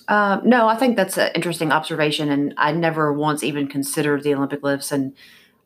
Um, 0.09 0.41
no, 0.45 0.67
I 0.67 0.75
think 0.77 0.95
that's 0.95 1.17
an 1.17 1.31
interesting 1.35 1.71
observation, 1.71 2.29
and 2.29 2.53
I 2.57 2.71
never 2.71 3.11
once 3.11 3.43
even 3.43 3.67
considered 3.67 4.23
the 4.23 4.33
Olympic 4.35 4.63
lifts. 4.63 4.91
And 4.91 5.13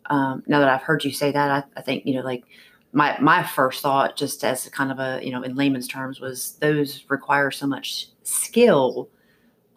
um, 0.10 0.42
now 0.48 0.60
that 0.60 0.70
I've 0.70 0.82
heard 0.82 1.04
you 1.04 1.12
say 1.12 1.32
that, 1.32 1.52
I, 1.52 1.80
I 1.80 1.82
think 1.84 2.06
you 2.06 2.16
know, 2.16 2.24
like 2.24 2.44
my 2.92 3.20
my 3.20 3.44
first 3.44 3.82
thought, 3.84 4.18
just 4.18 4.44
as 4.44 4.68
kind 4.70 4.92
of 4.92 5.00
a 5.00 5.24
you 5.24 5.32
know, 5.32 5.44
in 5.44 5.56
layman's 5.56 5.88
terms, 5.88 6.20
was 6.20 6.58
those 6.60 7.06
require 7.08 7.52
so 7.52 7.68
much 7.68 8.08
skill 8.24 9.10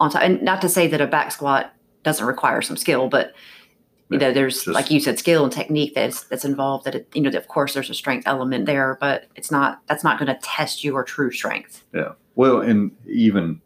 on 0.01 0.11
top. 0.11 0.23
And 0.23 0.43
not 0.43 0.61
to 0.63 0.69
say 0.69 0.87
that 0.89 1.01
a 1.01 1.07
back 1.07 1.33
squat 1.33 1.73
doesn't 2.03 2.27
require 2.27 2.63
some 2.63 2.77
skill, 2.77 3.09
but 3.09 3.33
you 4.11 4.19
know, 4.19 4.33
there's 4.33 4.65
just- 4.65 4.67
like 4.69 4.91
you 4.91 5.01
said, 5.01 5.19
skill 5.19 5.45
and 5.45 5.53
technique 5.53 5.95
that's 5.95 6.25
that's 6.25 6.45
involved. 6.45 6.85
That 6.85 6.95
it, 6.95 7.09
you 7.15 7.23
know, 7.23 7.31
of 7.31 7.49
course, 7.49 7.75
there's 7.75 7.91
a 7.91 7.95
strength 7.95 8.27
element 8.27 8.67
there, 8.67 8.99
but 9.01 9.25
it's 9.35 9.51
not 9.51 9.81
that's 9.87 10.05
not 10.05 10.19
going 10.19 10.33
to 10.33 10.39
test 10.43 10.85
your 10.85 11.03
true 11.03 11.31
strength. 11.31 11.85
Yeah. 11.93 12.13
Well, 12.35 12.61
and 12.61 12.93
even, 13.07 13.61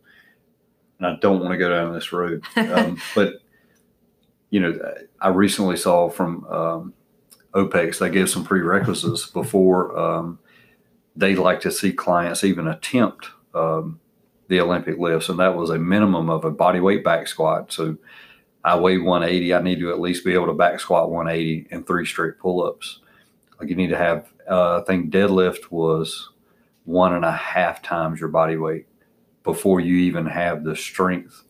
and 0.98 1.06
I 1.06 1.16
don't 1.20 1.40
want 1.40 1.52
to 1.52 1.58
go 1.58 1.70
down 1.70 1.92
this 1.92 2.12
road, 2.12 2.44
um, 2.56 3.00
but 3.14 3.34
you 4.50 4.60
know, 4.60 4.78
I 5.20 5.28
recently 5.28 5.76
saw 5.76 6.08
from 6.08 6.44
um, 6.46 6.94
OPEX 7.54 7.98
they 7.98 8.10
gave 8.10 8.30
some 8.30 8.44
prerequisites 8.44 9.26
before 9.30 9.98
um, 9.98 10.38
they 11.16 11.34
like 11.34 11.60
to 11.62 11.72
see 11.72 11.92
clients 11.92 12.44
even 12.44 12.68
attempt 12.68 13.28
um, 13.54 14.00
the 14.48 14.60
Olympic 14.60 14.98
lifts, 14.98 15.28
and 15.28 15.38
that 15.38 15.56
was 15.56 15.70
a 15.70 15.78
minimum 15.78 16.28
of 16.30 16.44
a 16.44 16.50
body 16.50 16.80
weight 16.80 17.04
back 17.04 17.28
squat. 17.28 17.70
So 17.72 17.96
I 18.64 18.78
weigh 18.78 18.98
180. 18.98 19.54
I 19.54 19.62
need 19.62 19.78
to 19.80 19.90
at 19.90 20.00
least 20.00 20.24
be 20.24 20.34
able 20.34 20.46
to 20.46 20.52
back 20.54 20.80
squat 20.80 21.10
180 21.10 21.68
and 21.70 21.86
three 21.86 22.06
straight 22.06 22.38
pull 22.38 22.62
ups. 22.64 23.00
Like 23.60 23.68
you 23.70 23.76
need 23.76 23.90
to 23.90 23.96
have, 23.98 24.28
uh, 24.50 24.80
I 24.80 24.84
think 24.84 25.10
deadlift 25.12 25.70
was 25.70 26.30
one 26.84 27.12
and 27.14 27.24
a 27.24 27.32
half 27.32 27.82
times 27.82 28.20
your 28.20 28.30
body 28.30 28.56
weight 28.56 28.86
before 29.44 29.80
you 29.80 29.96
even 29.96 30.26
have 30.26 30.64
the 30.64 30.74
strength 30.76 31.44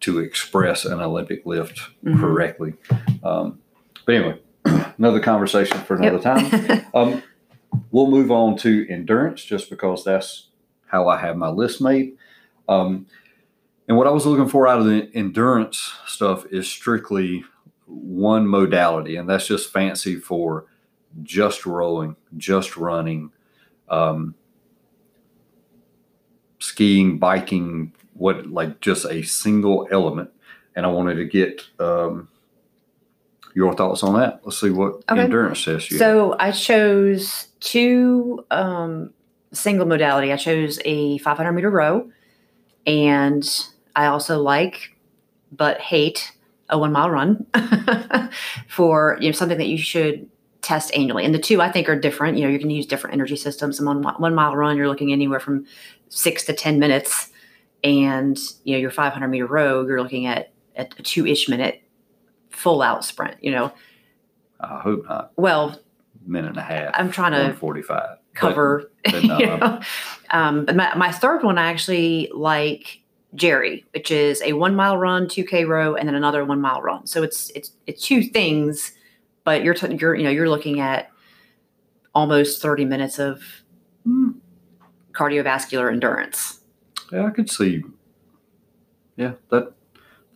to 0.00 0.18
express 0.18 0.84
an 0.84 1.00
Olympic 1.00 1.44
lift 1.46 1.80
Mhm. 2.04 2.20
correctly. 2.20 2.74
Um, 3.22 3.58
but 4.04 4.14
anyway, 4.14 4.40
another 4.98 5.20
conversation 5.20 5.78
for 5.80 5.96
another 5.96 6.18
time. 6.20 6.82
Um, 6.94 7.22
we'll 7.90 8.10
move 8.10 8.30
on 8.30 8.56
to 8.58 8.86
endurance 8.88 9.44
just 9.44 9.68
because 9.68 10.04
that's 10.04 10.45
how 10.86 11.08
I 11.08 11.18
have 11.18 11.36
my 11.36 11.48
list 11.48 11.80
made. 11.80 12.16
Um, 12.68 13.06
and 13.88 13.96
what 13.96 14.06
I 14.06 14.10
was 14.10 14.26
looking 14.26 14.48
for 14.48 14.66
out 14.66 14.80
of 14.80 14.86
the 14.86 15.10
endurance 15.14 15.92
stuff 16.06 16.44
is 16.50 16.68
strictly 16.68 17.44
one 17.86 18.46
modality, 18.48 19.16
and 19.16 19.28
that's 19.28 19.46
just 19.46 19.72
fancy 19.72 20.16
for 20.16 20.66
just 21.22 21.66
rowing, 21.66 22.16
just 22.36 22.76
running, 22.76 23.30
um, 23.88 24.34
skiing, 26.58 27.18
biking, 27.18 27.92
what 28.14 28.46
like 28.46 28.80
just 28.80 29.04
a 29.06 29.22
single 29.22 29.86
element. 29.90 30.30
And 30.74 30.84
I 30.84 30.88
wanted 30.88 31.14
to 31.16 31.24
get 31.24 31.62
um, 31.78 32.28
your 33.54 33.74
thoughts 33.74 34.02
on 34.02 34.18
that. 34.18 34.40
Let's 34.44 34.60
see 34.60 34.70
what 34.70 34.96
Okay. 35.08 35.20
endurance 35.22 35.64
test 35.64 35.90
you 35.90 35.98
have. 35.98 36.06
So 36.06 36.36
I 36.38 36.50
chose 36.50 37.48
two 37.60 38.44
um, 38.50 39.12
single 39.56 39.86
modality. 39.86 40.32
I 40.32 40.36
chose 40.36 40.78
a 40.84 41.18
500 41.18 41.52
meter 41.52 41.70
row, 41.70 42.10
and 42.86 43.48
I 43.94 44.06
also 44.06 44.40
like, 44.40 44.96
but 45.52 45.80
hate, 45.80 46.32
a 46.68 46.78
one 46.78 46.92
mile 46.92 47.10
run 47.10 47.46
for 48.68 49.16
you 49.20 49.28
know 49.28 49.32
something 49.32 49.58
that 49.58 49.68
you 49.68 49.78
should 49.78 50.28
test 50.62 50.92
annually. 50.96 51.24
And 51.24 51.34
the 51.34 51.38
two 51.38 51.60
I 51.60 51.70
think 51.70 51.88
are 51.88 51.98
different. 51.98 52.38
You 52.38 52.44
know, 52.44 52.50
you 52.50 52.58
can 52.58 52.70
use 52.70 52.86
different 52.86 53.14
energy 53.14 53.36
systems. 53.36 53.78
And 53.78 53.86
one 53.86 54.02
one 54.02 54.34
mile 54.34 54.56
run, 54.56 54.76
you're 54.76 54.88
looking 54.88 55.12
anywhere 55.12 55.40
from 55.40 55.66
six 56.08 56.44
to 56.44 56.52
ten 56.52 56.78
minutes, 56.78 57.30
and 57.84 58.38
you 58.64 58.74
know 58.74 58.78
your 58.78 58.90
500 58.90 59.28
meter 59.28 59.46
row, 59.46 59.86
you're 59.86 60.02
looking 60.02 60.26
at 60.26 60.52
a 60.76 60.84
two 60.84 61.26
ish 61.26 61.48
minute 61.48 61.82
full 62.50 62.82
out 62.82 63.04
sprint. 63.04 63.36
You 63.42 63.52
know, 63.52 63.72
I 64.60 64.80
hope 64.80 65.04
not. 65.08 65.32
well, 65.36 65.80
Minute 66.26 66.48
and 66.48 66.58
a 66.58 66.62
half. 66.62 66.90
I'm 66.94 67.10
trying 67.12 67.32
to 67.32 67.38
145. 67.38 68.18
Cover. 68.36 68.90
but 69.04 69.24
no, 69.24 69.38
you 69.40 69.46
know? 69.46 69.80
um, 70.30 70.64
but 70.64 70.76
my, 70.76 70.94
my 70.96 71.10
third 71.12 71.42
one, 71.42 71.58
I 71.58 71.68
actually 71.70 72.30
like 72.34 73.00
Jerry, 73.34 73.84
which 73.92 74.10
is 74.10 74.40
a 74.42 74.52
one 74.52 74.74
mile 74.74 74.96
run, 74.96 75.28
two 75.28 75.44
K 75.44 75.64
row, 75.64 75.94
and 75.96 76.08
then 76.08 76.14
another 76.14 76.44
one 76.44 76.60
mile 76.60 76.80
run. 76.82 77.06
So 77.06 77.22
it's 77.22 77.50
it's 77.50 77.72
it's 77.86 78.02
two 78.02 78.22
things, 78.22 78.92
but 79.44 79.62
you're 79.64 79.74
t- 79.74 79.94
you're 79.96 80.14
you 80.14 80.24
know 80.24 80.30
you're 80.30 80.48
looking 80.48 80.80
at 80.80 81.10
almost 82.14 82.62
thirty 82.62 82.84
minutes 82.84 83.18
of 83.18 83.42
Hmm. 84.04 84.30
cardiovascular 85.12 85.90
endurance. 85.90 86.60
Yeah, 87.12 87.26
I 87.26 87.30
could 87.30 87.50
see. 87.50 87.82
Yeah, 89.16 89.32
that 89.50 89.72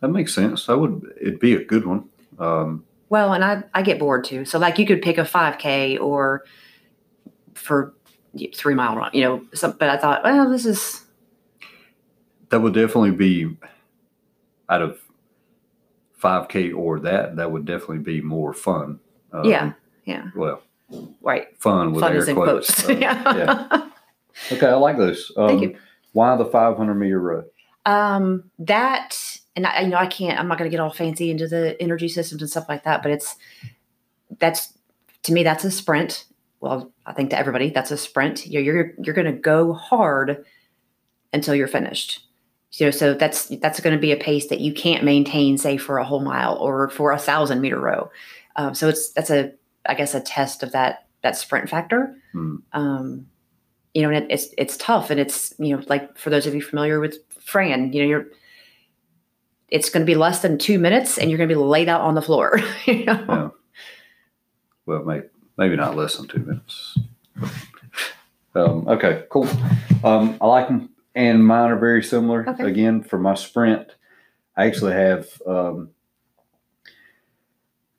that 0.01 0.09
makes 0.09 0.33
sense. 0.33 0.65
That 0.65 0.77
would 0.77 1.13
it'd 1.21 1.39
be 1.39 1.53
a 1.55 1.63
good 1.63 1.85
one. 1.85 2.09
Um, 2.39 2.83
Well, 3.09 3.33
and 3.33 3.43
I 3.43 3.63
I 3.73 3.81
get 3.81 3.99
bored 3.99 4.23
too. 4.23 4.45
So 4.45 4.59
like 4.59 4.77
you 4.79 4.85
could 4.85 5.01
pick 5.01 5.17
a 5.17 5.25
five 5.25 5.57
K 5.57 5.97
or 5.97 6.43
for 7.55 7.93
three 8.55 8.73
mile 8.73 8.95
run, 8.95 9.11
you 9.13 9.21
know. 9.23 9.43
Some, 9.53 9.73
but 9.79 9.89
I 9.89 9.97
thought, 9.97 10.23
well, 10.23 10.49
this 10.49 10.65
is 10.65 11.05
that 12.49 12.59
would 12.61 12.73
definitely 12.73 13.11
be 13.11 13.57
out 14.69 14.81
of 14.81 14.99
5K 16.21 16.75
or 16.75 16.99
that. 17.01 17.35
That 17.37 17.51
would 17.51 17.65
definitely 17.65 17.99
be 17.99 18.21
more 18.21 18.53
fun. 18.53 18.99
Um, 19.33 19.45
yeah 19.45 19.73
yeah 20.05 20.25
Well, 20.35 20.61
right. 21.21 21.47
fun 21.59 21.93
with 21.93 22.01
Fun 22.01 22.13
air 22.15 22.23
quotes. 22.33 22.83
quotes. 22.83 22.89
Uh, 22.89 22.91
yeah. 22.99 23.35
yeah. 23.37 23.89
Okay, 24.51 24.67
I 24.67 24.73
like 24.75 24.97
this 24.97 25.31
Um, 25.37 25.47
Thank 25.47 25.61
you. 25.61 25.77
Why 26.13 26.35
the 26.35 26.45
500 26.45 26.93
meter 26.95 27.19
run 27.19 27.43
Um, 27.85 28.51
that 28.59 29.15
and 29.55 29.65
I, 29.67 29.81
you 29.81 29.87
know, 29.89 29.97
I 29.97 30.05
can't. 30.07 30.39
I'm 30.39 30.47
not 30.47 30.57
going 30.57 30.69
to 30.69 30.73
get 30.75 30.81
all 30.81 30.91
fancy 30.93 31.29
into 31.31 31.47
the 31.47 31.81
energy 31.81 32.07
systems 32.07 32.41
and 32.41 32.49
stuff 32.49 32.69
like 32.69 32.83
that. 32.83 33.01
But 33.03 33.11
it's 33.11 33.35
that's 34.39 34.73
to 35.23 35.33
me 35.33 35.43
that's 35.43 35.63
a 35.65 35.71
sprint. 35.71 36.25
Well, 36.61 36.93
I 37.05 37.13
think 37.13 37.31
to 37.31 37.39
everybody 37.39 37.71
that's 37.71 37.91
a 37.91 37.97
sprint. 37.97 38.47
You're 38.47 38.61
you're, 38.61 38.93
you're 38.99 39.15
going 39.15 39.33
to 39.33 39.39
go 39.39 39.73
hard 39.73 40.45
until 41.33 41.55
you're 41.55 41.67
finished. 41.67 42.25
You 42.73 42.85
know, 42.85 42.91
so 42.91 43.13
that's 43.13 43.47
that's 43.47 43.81
going 43.81 43.95
to 43.95 44.01
be 44.01 44.13
a 44.13 44.17
pace 44.17 44.47
that 44.47 44.61
you 44.61 44.73
can't 44.73 45.03
maintain, 45.03 45.57
say, 45.57 45.75
for 45.75 45.97
a 45.97 46.05
whole 46.05 46.21
mile 46.21 46.55
or 46.55 46.89
for 46.89 47.11
a 47.11 47.17
thousand 47.17 47.59
meter 47.59 47.79
row. 47.79 48.09
Um, 48.55 48.75
so 48.75 48.87
it's 48.87 49.11
that's 49.11 49.29
a 49.29 49.51
I 49.85 49.95
guess 49.95 50.13
a 50.13 50.21
test 50.21 50.63
of 50.63 50.71
that 50.71 51.07
that 51.23 51.35
sprint 51.35 51.69
factor. 51.69 52.15
Hmm. 52.31 52.57
Um, 52.71 53.27
you 53.93 54.03
know, 54.03 54.09
and 54.09 54.23
it, 54.23 54.31
it's 54.31 54.47
it's 54.57 54.77
tough, 54.77 55.09
and 55.09 55.19
it's 55.19 55.53
you 55.59 55.75
know 55.75 55.83
like 55.87 56.17
for 56.17 56.29
those 56.29 56.45
of 56.45 56.55
you 56.55 56.61
familiar 56.61 56.99
with 56.99 57.17
Fran, 57.41 57.91
you 57.91 58.03
know, 58.03 58.07
you're 58.07 58.27
it's 59.67 59.89
going 59.89 60.05
to 60.05 60.09
be 60.09 60.15
less 60.15 60.41
than 60.41 60.57
two 60.57 60.77
minutes, 60.77 61.17
and 61.17 61.29
you're 61.29 61.37
going 61.37 61.49
to 61.49 61.55
be 61.55 61.59
laid 61.59 61.89
out 61.89 62.01
on 62.01 62.13
the 62.13 62.21
floor. 62.21 62.59
you 62.85 63.05
know? 63.05 63.25
Yeah. 63.27 63.49
Well, 64.85 65.03
maybe, 65.03 65.27
maybe 65.57 65.75
not 65.75 65.95
less 65.95 66.17
than 66.17 66.27
two 66.27 66.39
minutes. 66.39 66.97
Um, 68.53 68.87
okay, 68.87 69.23
cool. 69.29 69.47
Um, 70.03 70.37
I 70.41 70.47
like 70.47 70.67
them, 70.67 70.89
and 71.15 71.45
mine 71.45 71.71
are 71.71 71.79
very 71.79 72.03
similar. 72.03 72.47
Okay. 72.49 72.63
Again, 72.63 73.01
for 73.01 73.17
my 73.17 73.33
sprint, 73.35 73.95
I 74.57 74.65
actually 74.65 74.93
have 74.93 75.27
um, 75.47 75.91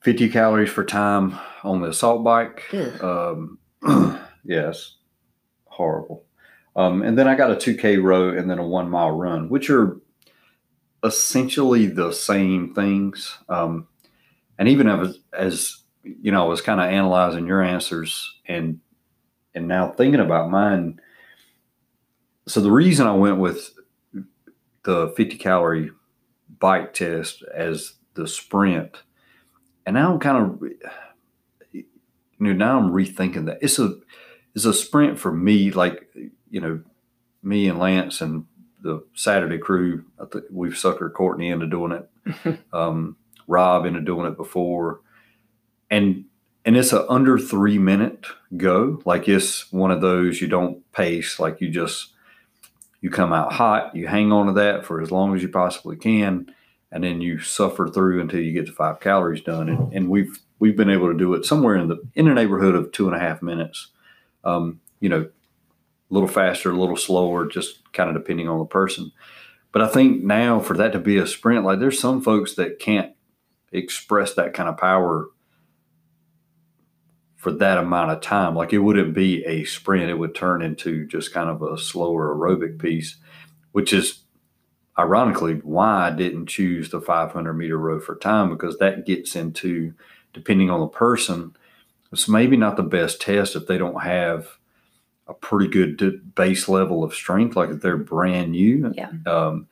50 0.00 0.28
calories 0.28 0.70
for 0.70 0.84
time 0.84 1.38
on 1.62 1.80
the 1.80 1.88
assault 1.88 2.22
bike. 2.24 2.64
Um, 3.02 3.58
yes, 4.44 4.96
horrible. 5.66 6.24
Um, 6.74 7.02
and 7.02 7.18
then 7.18 7.28
I 7.28 7.34
got 7.34 7.50
a 7.50 7.54
2K 7.54 8.02
row 8.02 8.30
and 8.30 8.50
then 8.50 8.58
a 8.58 8.66
one 8.66 8.90
mile 8.90 9.10
run, 9.10 9.48
which 9.48 9.70
are 9.70 10.00
essentially 11.04 11.86
the 11.86 12.12
same 12.12 12.74
things. 12.74 13.38
Um, 13.48 13.88
and 14.58 14.68
even 14.68 14.88
as, 14.88 15.18
as 15.32 15.81
you 16.04 16.32
know, 16.32 16.44
I 16.44 16.48
was 16.48 16.60
kind 16.60 16.80
of 16.80 16.86
analyzing 16.86 17.46
your 17.46 17.62
answers 17.62 18.34
and 18.46 18.80
and 19.54 19.68
now 19.68 19.90
thinking 19.90 20.20
about 20.20 20.50
mine. 20.50 21.00
So 22.46 22.60
the 22.60 22.70
reason 22.70 23.06
I 23.06 23.14
went 23.14 23.38
with 23.38 23.72
the 24.84 25.12
50 25.16 25.36
calorie 25.36 25.90
bike 26.58 26.94
test 26.94 27.44
as 27.54 27.94
the 28.14 28.26
sprint, 28.26 29.02
and 29.86 29.94
now 29.94 30.12
I'm 30.12 30.18
kind 30.18 30.38
of 30.38 30.62
you 31.72 31.84
know 32.38 32.52
now 32.52 32.78
I'm 32.78 32.92
rethinking 32.92 33.46
that. 33.46 33.58
It's 33.60 33.78
a 33.78 33.96
it's 34.54 34.64
a 34.64 34.74
sprint 34.74 35.18
for 35.18 35.32
me 35.32 35.70
like 35.70 36.08
you 36.50 36.60
know 36.60 36.80
me 37.42 37.68
and 37.68 37.78
Lance 37.78 38.20
and 38.20 38.46
the 38.82 39.04
Saturday 39.14 39.58
crew. 39.58 40.04
I 40.20 40.24
think 40.24 40.44
we've 40.50 40.72
suckered 40.72 41.14
Courtney 41.14 41.50
into 41.50 41.66
doing 41.66 41.92
it. 41.92 42.08
Um, 42.72 43.16
Rob 43.48 43.84
into 43.84 44.00
doing 44.00 44.26
it 44.26 44.36
before 44.36 45.00
and 45.92 46.24
and 46.64 46.76
it's 46.76 46.92
a 46.92 47.08
under 47.08 47.38
three 47.38 47.78
minute 47.78 48.26
go. 48.56 49.00
Like 49.04 49.28
it's 49.28 49.70
one 49.70 49.92
of 49.92 50.00
those 50.00 50.40
you 50.40 50.48
don't 50.48 50.90
pace 50.92 51.38
like 51.38 51.60
you 51.60 51.68
just 51.68 52.08
you 53.00 53.10
come 53.10 53.32
out 53.32 53.52
hot 53.52 53.94
you 53.94 54.08
hang 54.08 54.32
on 54.32 54.46
to 54.46 54.52
that 54.54 54.84
for 54.84 55.00
as 55.00 55.10
long 55.10 55.36
as 55.36 55.42
you 55.42 55.48
possibly 55.48 55.96
can 55.96 56.52
and 56.90 57.04
then 57.04 57.20
you 57.20 57.38
suffer 57.40 57.88
through 57.88 58.20
until 58.20 58.40
you 58.40 58.52
get 58.52 58.66
to 58.66 58.72
five 58.72 59.00
calories 59.00 59.42
done. 59.42 59.68
And, 59.68 59.92
and 59.92 60.08
we've 60.08 60.38
we've 60.58 60.76
been 60.76 60.90
able 60.90 61.12
to 61.12 61.18
do 61.18 61.34
it 61.34 61.44
somewhere 61.44 61.76
in 61.76 61.88
the 61.88 62.02
in 62.14 62.24
the 62.24 62.34
neighborhood 62.34 62.74
of 62.74 62.90
two 62.90 63.06
and 63.06 63.14
a 63.14 63.20
half 63.20 63.42
minutes. 63.42 63.88
Um, 64.42 64.80
you 64.98 65.08
know 65.08 65.28
a 66.10 66.14
little 66.14 66.28
faster 66.28 66.70
a 66.70 66.76
little 66.76 66.96
slower 66.96 67.46
just 67.46 67.92
kind 67.92 68.08
of 68.08 68.16
depending 68.16 68.48
on 68.48 68.58
the 68.58 68.64
person. 68.64 69.12
But 69.72 69.82
i 69.82 69.88
think 69.88 70.22
now 70.22 70.60
for 70.60 70.76
that 70.76 70.92
to 70.92 70.98
be 70.98 71.16
a 71.16 71.26
sprint 71.26 71.64
like 71.64 71.80
there's 71.80 71.98
some 71.98 72.20
folks 72.20 72.54
that 72.56 72.78
can't 72.78 73.14
express 73.72 74.34
that 74.34 74.52
kind 74.52 74.68
of 74.68 74.76
power 74.76 75.28
for 77.42 77.50
that 77.50 77.76
amount 77.76 78.12
of 78.12 78.20
time 78.20 78.54
like 78.54 78.72
it 78.72 78.78
wouldn't 78.78 79.12
be 79.12 79.44
a 79.44 79.64
sprint 79.64 80.08
it 80.08 80.14
would 80.14 80.34
turn 80.34 80.62
into 80.62 81.04
just 81.08 81.34
kind 81.34 81.50
of 81.50 81.60
a 81.60 81.76
slower 81.76 82.32
aerobic 82.32 82.78
piece 82.80 83.16
which 83.72 83.92
is 83.92 84.22
ironically 84.98 85.54
why 85.64 86.08
I 86.08 86.10
didn't 86.10 86.46
choose 86.46 86.90
the 86.90 87.00
500 87.00 87.52
meter 87.54 87.78
row 87.78 88.00
for 88.00 88.16
time 88.16 88.50
because 88.50 88.78
that 88.78 89.06
gets 89.06 89.34
into 89.34 89.94
depending 90.32 90.70
on 90.70 90.80
the 90.80 90.86
person. 90.86 91.56
It's 92.12 92.28
maybe 92.28 92.56
not 92.56 92.76
the 92.76 92.82
best 92.82 93.20
test 93.20 93.56
if 93.56 93.66
they 93.66 93.78
don't 93.78 94.02
have 94.02 94.46
a 95.26 95.34
pretty 95.34 95.68
good 95.68 96.34
base 96.34 96.68
level 96.68 97.02
of 97.02 97.14
strength, 97.14 97.56
like 97.56 97.70
if 97.70 97.80
they're 97.80 97.96
brand 97.96 98.52
new. 98.52 98.92
Yeah. 98.94 99.10
Um, 99.26 99.66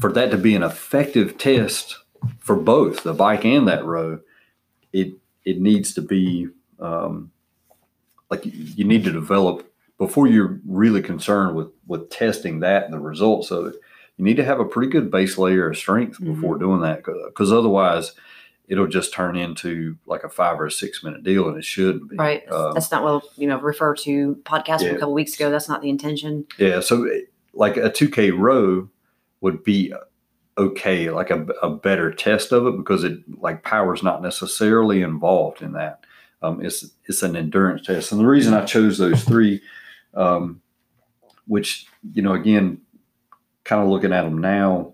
for 0.00 0.12
that 0.12 0.30
to 0.30 0.38
be 0.38 0.54
an 0.54 0.62
effective 0.62 1.36
test 1.36 1.98
for 2.38 2.56
both 2.56 3.02
the 3.02 3.12
bike 3.12 3.44
and 3.44 3.68
that 3.68 3.84
row, 3.84 4.20
it 4.92 5.14
it 5.44 5.60
needs 5.60 5.92
to 5.94 6.02
be 6.02 6.48
um, 6.80 7.30
like 8.30 8.42
you 8.44 8.84
need 8.84 9.04
to 9.04 9.12
develop 9.12 9.72
before 9.98 10.26
you're 10.26 10.60
really 10.66 11.02
concerned 11.02 11.56
with 11.56 11.68
with 11.86 12.10
testing 12.10 12.60
that 12.60 12.84
and 12.84 12.92
the 12.92 13.00
results 13.00 13.50
of 13.50 13.66
it. 13.66 13.74
You 14.16 14.24
need 14.24 14.36
to 14.36 14.44
have 14.44 14.60
a 14.60 14.64
pretty 14.64 14.90
good 14.90 15.10
base 15.10 15.38
layer 15.38 15.70
of 15.70 15.76
strength 15.76 16.20
Mhm. 16.20 16.34
before 16.34 16.58
doing 16.58 16.80
that, 16.82 17.04
because 17.04 17.52
otherwise, 17.52 18.12
it'll 18.66 18.86
just 18.88 19.12
turn 19.14 19.36
into 19.36 19.96
like 20.06 20.24
a 20.24 20.28
five 20.28 20.60
or 20.60 20.66
a 20.66 20.70
six 20.70 21.02
minute 21.04 21.22
deal, 21.22 21.48
and 21.48 21.56
it 21.56 21.64
shouldn't 21.64 22.10
be. 22.10 22.16
Right. 22.16 22.42
Um, 22.50 22.74
That's 22.74 22.90
not 22.90 23.02
what 23.04 23.24
you 23.36 23.46
know 23.46 23.58
refer 23.60 23.94
to 23.96 24.36
podcast 24.44 24.80
from 24.86 24.96
a 24.96 24.98
couple 24.98 25.14
weeks 25.14 25.34
ago. 25.34 25.50
That's 25.50 25.68
not 25.68 25.82
the 25.82 25.88
intention. 25.90 26.46
Yeah, 26.58 26.80
so 26.80 27.04
eh, 27.04 27.20
like 27.54 27.76
a 27.76 27.90
2K 27.90 28.30
row 28.36 28.88
would 29.40 29.62
be 29.64 29.94
okay, 30.58 31.08
like 31.10 31.30
a, 31.30 31.46
a 31.62 31.70
better 31.70 32.10
test 32.12 32.50
of 32.52 32.66
it 32.66 32.76
because 32.76 33.04
it 33.04 33.18
like 33.40 33.62
power's 33.62 34.02
not 34.02 34.20
necessarily 34.22 35.02
involved 35.02 35.62
in 35.62 35.72
that. 35.72 36.00
Um, 36.42 36.64
it's 36.64 36.90
it's 37.06 37.22
an 37.22 37.36
endurance 37.36 37.86
test, 37.86 38.12
and 38.12 38.20
the 38.20 38.26
reason 38.26 38.54
I 38.54 38.64
chose 38.64 38.98
those 38.98 39.24
three, 39.24 39.60
um, 40.14 40.60
which 41.46 41.86
you 42.12 42.22
know, 42.22 42.34
again, 42.34 42.80
kind 43.64 43.82
of 43.82 43.88
looking 43.88 44.12
at 44.12 44.22
them 44.22 44.38
now, 44.38 44.92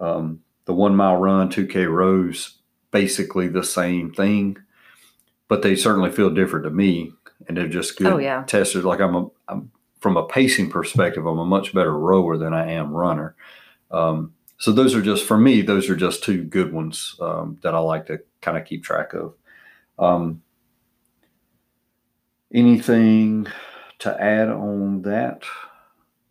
um, 0.00 0.40
the 0.64 0.72
one 0.74 0.96
mile 0.96 1.16
run, 1.16 1.50
2K 1.50 1.86
rows, 1.90 2.56
basically 2.90 3.46
the 3.48 3.62
same 3.62 4.12
thing, 4.12 4.56
but 5.48 5.60
they 5.62 5.76
certainly 5.76 6.10
feel 6.10 6.30
different 6.30 6.64
to 6.64 6.70
me, 6.70 7.12
and 7.46 7.56
they're 7.56 7.68
just 7.68 7.98
good 7.98 8.06
Oh, 8.06 8.18
yeah. 8.18 8.44
testers. 8.46 8.84
Like 8.84 9.00
I'm 9.00 9.14
a 9.14 9.26
I'm 9.48 9.70
from 10.00 10.16
a 10.16 10.26
pacing 10.26 10.70
perspective, 10.70 11.26
I'm 11.26 11.38
a 11.38 11.44
much 11.44 11.74
better 11.74 11.96
rower 11.98 12.36
than 12.38 12.54
I 12.54 12.72
am 12.72 12.92
runner. 12.92 13.34
Um, 13.90 14.32
so 14.58 14.72
those 14.72 14.94
are 14.94 15.02
just 15.02 15.24
for 15.26 15.36
me. 15.36 15.60
Those 15.60 15.90
are 15.90 15.96
just 15.96 16.24
two 16.24 16.42
good 16.44 16.72
ones 16.72 17.16
um, 17.20 17.58
that 17.62 17.74
I 17.74 17.78
like 17.78 18.06
to 18.06 18.20
kind 18.40 18.56
of 18.56 18.64
keep 18.64 18.82
track 18.84 19.12
of. 19.12 19.34
Um, 19.98 20.40
anything 22.54 23.48
to 23.98 24.22
add 24.22 24.48
on 24.48 25.02
that 25.02 25.42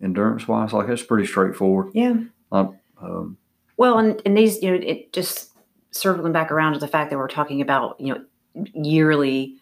endurance 0.02 0.48
wise? 0.48 0.74
Like 0.74 0.88
that's 0.88 1.04
pretty 1.04 1.28
straightforward. 1.28 1.92
Yeah. 1.94 2.16
Um, 2.52 3.38
Well, 3.78 3.98
and, 4.00 4.22
and 4.26 4.38
these, 4.38 4.62
you 4.64 4.72
know, 4.72 4.78
it 4.82 5.14
just 5.14 5.52
circling 5.92 6.34
back 6.34 6.52
around 6.52 6.74
to 6.74 6.80
the 6.80 6.88
fact 6.88 7.10
that 7.10 7.18
we're 7.18 7.28
talking 7.28 7.62
about, 7.62 8.00
you 8.00 8.14
know, 8.14 8.64
yearly 8.74 9.58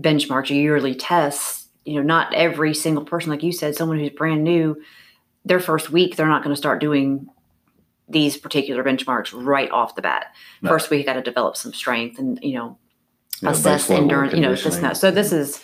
benchmarks 0.00 0.50
or 0.50 0.54
yearly 0.54 0.94
tests. 0.94 1.68
You 1.84 1.96
know, 1.96 2.02
not 2.02 2.32
every 2.32 2.72
single 2.72 3.04
person, 3.04 3.30
like 3.30 3.42
you 3.42 3.52
said, 3.52 3.76
someone 3.76 3.98
who's 3.98 4.10
brand 4.10 4.42
new, 4.42 4.80
their 5.44 5.60
first 5.60 5.90
week, 5.90 6.16
they're 6.16 6.26
not 6.26 6.42
going 6.42 6.54
to 6.54 6.58
start 6.58 6.80
doing 6.80 7.28
these 8.08 8.38
particular 8.38 8.82
benchmarks 8.82 9.32
right 9.34 9.70
off 9.70 9.94
the 9.94 10.02
bat. 10.02 10.26
No. 10.62 10.70
First 10.70 10.88
week, 10.90 11.04
got 11.04 11.12
to 11.12 11.22
develop 11.22 11.56
some 11.56 11.74
strength 11.74 12.18
and, 12.18 12.38
you 12.42 12.54
know, 12.54 12.78
know, 13.42 13.50
assess 13.50 13.90
endurance, 13.90 14.34
you 14.34 14.40
know, 14.40 14.50
this 14.50 14.64
and 14.64 14.84
that. 14.84 14.96
So 14.96 15.10
this 15.10 15.32
is, 15.32 15.62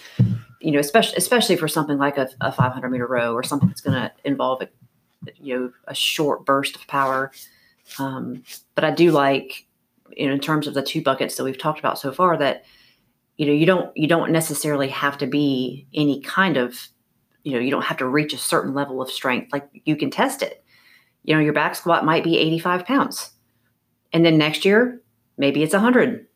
you 0.61 0.73
know, 0.73 0.79
especially 0.79 1.17
especially 1.17 1.57
for 1.57 1.69
something 1.69 1.99
like 1.99 2.19
a, 2.19 2.29
a 2.41 2.53
500 2.53 2.89
meter 2.91 3.07
row 3.07 3.35
or 3.35 3.43
something 3.43 3.69
that's 3.69 3.81
going 3.81 4.01
to 4.01 4.13
involve 4.25 4.63
a, 4.63 4.69
you 5.37 5.59
know, 5.59 5.73
a 5.87 5.95
short 5.95 6.45
burst 6.45 6.77
of 6.77 6.87
power. 6.87 7.33
Um, 7.99 8.43
but 8.75 8.85
I 8.85 8.91
do 8.91 9.11
like, 9.11 9.67
you 10.11 10.27
know, 10.27 10.35
in 10.35 10.41
terms 10.41 10.67
of 10.67 10.75
the 10.75 10.83
two 10.83 11.03
buckets 11.03 11.37
that 11.37 11.45
we've 11.45 11.59
talked 11.59 11.79
about 11.79 11.99
so 11.99 12.13
far, 12.13 12.37
that 12.37 12.65
you 13.37 13.47
know, 13.47 13.53
you 13.53 13.65
don't 13.65 13.97
you 13.97 14.07
don't 14.07 14.33
necessarily 14.33 14.89
have 14.89 15.17
to 15.19 15.27
be 15.27 15.87
any 15.95 16.21
kind 16.21 16.59
of, 16.59 16.89
you 17.43 17.53
know, 17.53 17.59
you 17.59 17.71
don't 17.71 17.85
have 17.85 17.97
to 17.97 18.07
reach 18.07 18.35
a 18.35 18.39
certain 18.39 18.75
level 18.75 19.01
of 19.01 19.11
strength. 19.11 19.53
Like 19.53 19.67
you 19.87 19.97
can 19.97 20.11
test 20.11 20.43
it. 20.43 20.63
You 21.25 21.35
know, 21.35 21.41
your 21.41 21.55
back 21.55 21.75
squat 21.75 22.05
might 22.05 22.25
be 22.25 22.37
85 22.37 22.85
pounds, 22.85 23.31
and 24.13 24.27
then 24.27 24.37
next 24.37 24.65
year 24.67 25.01
maybe 25.39 25.63
it's 25.63 25.73
100 25.73 26.27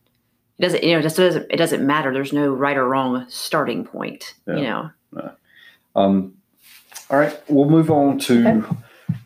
it 0.58 0.62
doesn't 0.62 0.84
you 0.84 0.92
know 0.92 0.98
it 0.98 1.02
just 1.02 1.16
doesn't 1.16 1.46
it 1.50 1.56
doesn't 1.56 1.86
matter 1.86 2.12
there's 2.12 2.32
no 2.32 2.52
right 2.52 2.76
or 2.76 2.88
wrong 2.88 3.24
starting 3.28 3.84
point 3.84 4.34
you 4.46 4.54
Yeah. 4.54 4.90
know 5.12 5.30
Um, 5.96 6.34
all 7.08 7.18
right, 7.18 7.38
we'll 7.48 7.68
move 7.70 7.90
on 7.90 8.18
to 8.20 8.48
Okay. 8.48 8.76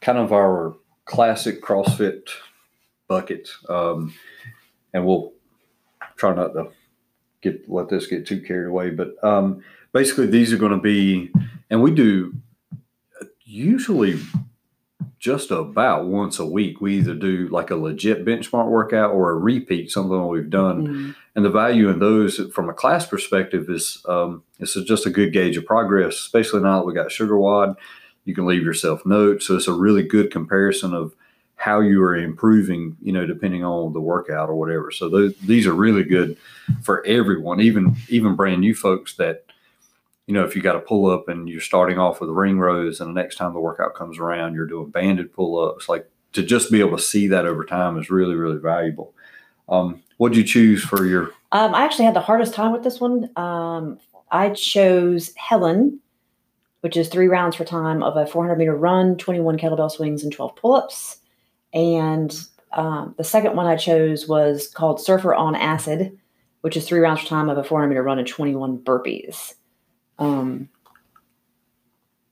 kind 0.03 0.19
of 0.19 0.33
our 0.33 0.75
classic 1.07 1.63
CrossFit 1.63 2.29
bucket, 3.09 3.49
um, 3.71 4.13
and 4.93 5.07
we'll 5.07 5.33
try 6.17 6.35
not 6.35 6.53
to 6.53 6.69
get 7.41 7.69
let 7.71 7.89
this 7.89 8.07
get 8.07 8.27
too 8.27 8.41
carried 8.43 8.67
away. 8.69 8.91
But 8.91 9.15
um, 9.25 9.63
basically, 9.93 10.27
these 10.27 10.53
are 10.53 10.59
going 10.59 10.73
to 10.73 10.79
be, 10.79 11.31
and 11.71 11.83
we 11.83 11.91
do 11.91 12.35
usually 13.45 14.19
just 15.19 15.51
about 15.51 16.07
once 16.07 16.39
a 16.39 16.47
week. 16.47 16.81
We 16.81 16.99
either 16.99 17.15
do 17.15 17.49
like 17.49 17.71
a 17.71 17.77
legit 17.77 18.25
benchmark 18.25 18.69
workout 18.69 19.13
or 19.13 19.31
a 19.31 19.37
repeat, 19.37 19.91
something 19.91 20.29
we've 20.29 20.51
done. 20.51 20.87
Mm, 20.87 21.15
And 21.35 21.45
the 21.45 21.51
value 21.51 21.89
in 21.89 21.99
those, 21.99 22.41
from 22.55 22.69
a 22.69 22.75
class 22.75 23.07
perspective, 23.07 23.69
is 23.69 24.03
um, 24.09 24.43
it's 24.61 24.75
just 24.75 25.07
a 25.07 25.11
good 25.11 25.33
gauge 25.33 25.57
of 25.57 25.67
progress. 25.67 26.15
Especially 26.15 26.61
now 26.61 26.79
that 26.79 26.87
we 26.87 26.95
got 26.95 27.09
SugarWOD, 27.09 27.77
you 28.25 28.35
can 28.35 28.47
leave 28.47 28.63
yourself 28.63 29.05
notes. 29.05 29.47
So 29.47 29.57
it's 29.57 29.69
a 29.69 29.73
really 29.73 30.03
good 30.03 30.31
comparison 30.31 30.95
of 30.95 31.15
how 31.57 31.81
you 31.81 32.01
are 32.03 32.17
improving. 32.17 32.97
You 33.03 33.13
know, 33.13 33.27
depending 33.27 33.65
on 33.65 33.93
the 33.93 34.01
workout 34.01 34.49
or 34.49 34.55
whatever. 34.55 34.93
So 34.93 35.09
those, 35.09 35.35
these 35.39 35.67
are 35.67 35.75
really 35.75 36.05
good 36.05 36.37
for 36.83 37.05
everyone, 37.05 37.61
even 37.61 37.97
even 38.09 38.37
brand 38.37 38.61
new 38.61 38.75
folks 38.75 39.17
that. 39.17 39.45
You 40.29 40.35
know, 40.35 40.45
if 40.45 40.55
you 40.55 40.63
got 40.63 40.77
a 40.77 40.81
pull 40.81 41.11
up 41.11 41.29
and 41.29 41.49
you're 41.49 41.61
starting 41.61 41.99
off 41.99 42.21
with 42.21 42.31
ring 42.31 42.61
rows, 42.61 43.01
and 43.01 43.09
the 43.09 43.21
next 43.21 43.37
time 43.37 43.53
the 43.53 43.61
workout 43.61 43.95
comes 43.95 44.19
around, 44.19 44.55
you're 44.55 44.67
doing 44.67 44.91
banded 44.91 45.33
pull 45.33 45.59
ups, 45.59 45.89
like 45.89 46.09
to 46.35 46.43
just 46.43 46.71
be 46.71 46.81
able 46.81 46.97
to 46.97 47.03
see 47.03 47.27
that 47.29 47.47
over 47.47 47.65
time 47.65 47.99
is 47.99 48.11
really, 48.11 48.35
really 48.35 48.59
valuable. 48.59 49.15
Um, 49.69 50.03
what'd 50.19 50.37
you 50.37 50.45
choose 50.45 50.83
for 50.85 51.07
your 51.07 51.33
um, 51.53 51.75
i 51.75 51.83
actually 51.83 52.05
had 52.05 52.15
the 52.15 52.21
hardest 52.21 52.53
time 52.53 52.73
with 52.73 52.83
this 52.83 53.01
one. 53.01 53.31
Um, 53.37 53.99
i 54.31 54.51
chose 54.51 55.33
helen 55.37 56.01
which 56.81 56.97
is 56.97 57.09
three 57.09 57.27
rounds 57.27 57.57
for 57.57 57.65
time 57.65 58.03
of 58.03 58.17
a 58.17 58.27
400 58.27 58.57
meter 58.57 58.77
run 58.77 59.17
21 59.17 59.59
kettlebell 59.59 59.91
swings 59.91 60.23
and 60.23 60.33
12 60.33 60.55
pull-ups. 60.55 61.19
And 61.75 62.33
um, 62.73 63.15
the 63.17 63.25
second 63.25 63.57
one 63.57 63.67
i 63.67 63.77
chose 63.77 64.29
was 64.29 64.69
called 64.69 65.01
surfer 65.01 65.35
on 65.35 65.55
acid 65.55 66.19
which 66.61 66.77
is 66.77 66.87
three 66.87 66.99
rounds 66.99 67.23
for 67.23 67.29
time 67.29 67.49
of 67.49 67.57
a 67.57 67.65
400 67.65 67.89
meter 67.89 68.03
run 68.03 68.19
and 68.19 68.29
21 68.29 68.79
burpees 68.79 69.55
um, 70.19 70.69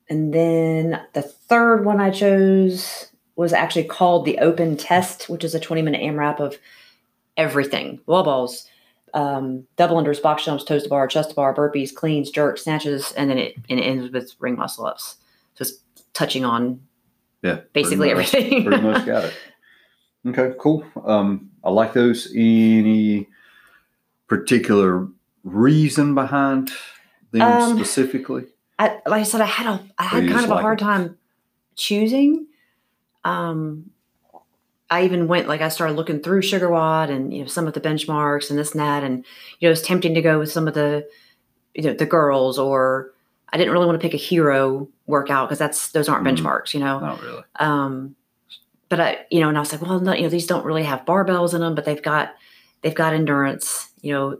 and 0.08 0.32
then 0.32 1.00
the 1.14 1.22
third 1.22 1.84
one 1.84 2.00
I 2.00 2.10
chose 2.10 3.08
was 3.34 3.52
actually 3.52 3.84
called 3.84 4.24
the 4.24 4.38
Open 4.38 4.76
Test, 4.76 5.28
which 5.28 5.44
is 5.44 5.54
a 5.54 5.60
20 5.60 5.82
minute 5.82 6.00
AMRAP 6.00 6.40
of 6.40 6.56
everything 7.36 8.00
wall 8.06 8.22
balls, 8.22 8.68
um, 9.14 9.66
double 9.76 9.96
unders, 10.02 10.22
box 10.22 10.44
jumps, 10.44 10.64
toes 10.64 10.84
to 10.84 10.88
bar, 10.88 11.06
chest 11.06 11.30
to 11.30 11.34
bar, 11.36 11.54
burpees, 11.54 11.94
cleans, 11.94 12.30
jerks, 12.30 12.62
snatches, 12.64 13.12
and 13.12 13.28
then 13.30 13.38
it, 13.38 13.56
and 13.68 13.78
it 13.80 13.82
ends 13.82 14.10
with 14.12 14.34
ring 14.38 14.56
muscle 14.56 14.86
ups. 14.86 15.16
Just 15.56 15.80
touching 16.14 16.44
on 16.44 16.80
Yeah, 17.42 17.60
basically 17.72 18.12
pretty 18.12 18.14
much- 18.14 18.34
everything. 18.34 18.64
pretty 18.64 18.82
much 18.82 19.06
got 19.06 19.24
it. 19.24 19.34
Okay, 20.28 20.54
cool. 20.58 20.84
Um, 21.04 21.50
I 21.62 21.70
like 21.70 21.92
those. 21.92 22.32
Any 22.34 23.28
particular 24.28 25.06
reason 25.44 26.14
behind 26.14 26.70
them 27.40 27.60
Um, 27.60 27.76
specifically? 27.76 28.44
I, 28.78 29.00
like 29.06 29.20
I 29.20 29.24
said, 29.24 29.40
I 29.40 29.46
had 29.46 29.66
a 29.66 29.84
I 29.98 30.04
had 30.04 30.28
kind 30.28 30.44
of 30.44 30.50
a 30.50 30.54
like 30.54 30.62
hard 30.62 30.78
them? 30.78 30.86
time 30.86 31.18
choosing. 31.76 32.46
Um, 33.24 33.90
I 34.88 35.04
even 35.04 35.26
went 35.26 35.48
like 35.48 35.60
I 35.62 35.68
started 35.68 35.94
looking 35.94 36.20
through 36.20 36.42
SugarWOD 36.42 37.10
and 37.10 37.32
you 37.34 37.40
know 37.42 37.46
some 37.48 37.66
of 37.66 37.74
the 37.74 37.80
benchmarks 37.80 38.50
and 38.50 38.58
this 38.58 38.72
and 38.72 38.80
that, 38.80 39.02
and 39.02 39.24
you 39.58 39.68
know 39.68 39.72
it's 39.72 39.82
tempting 39.82 40.14
to 40.14 40.22
go 40.22 40.38
with 40.38 40.50
some 40.52 40.68
of 40.68 40.74
the 40.74 41.08
you 41.74 41.82
know 41.82 41.92
the 41.94 42.06
girls 42.06 42.58
or 42.58 43.12
I 43.52 43.56
didn't 43.56 43.72
really 43.72 43.86
want 43.86 44.00
to 44.00 44.04
pick 44.06 44.14
a 44.14 44.18
hero 44.18 44.88
workout 45.06 45.48
because 45.48 45.58
that's 45.58 45.90
those 45.92 46.08
aren't 46.08 46.26
Mhm. 46.26 46.36
benchmarks, 46.36 46.74
you 46.74 46.80
know. 46.80 47.00
Not 47.00 47.22
really. 47.22 47.42
Um, 47.58 48.14
but 48.88 49.00
I, 49.00 49.26
you 49.30 49.40
know, 49.40 49.48
and 49.48 49.56
I 49.56 49.60
was 49.60 49.72
like, 49.72 49.82
well, 49.82 49.98
no, 49.98 50.12
you 50.12 50.22
know, 50.22 50.28
these 50.28 50.46
don't 50.46 50.64
really 50.64 50.84
have 50.84 51.04
barbells 51.04 51.54
in 51.54 51.60
them, 51.60 51.74
but 51.74 51.84
they've 51.84 52.02
got 52.02 52.34
they've 52.82 52.94
got 52.94 53.12
endurance. 53.12 53.90
You 54.02 54.12
know, 54.12 54.38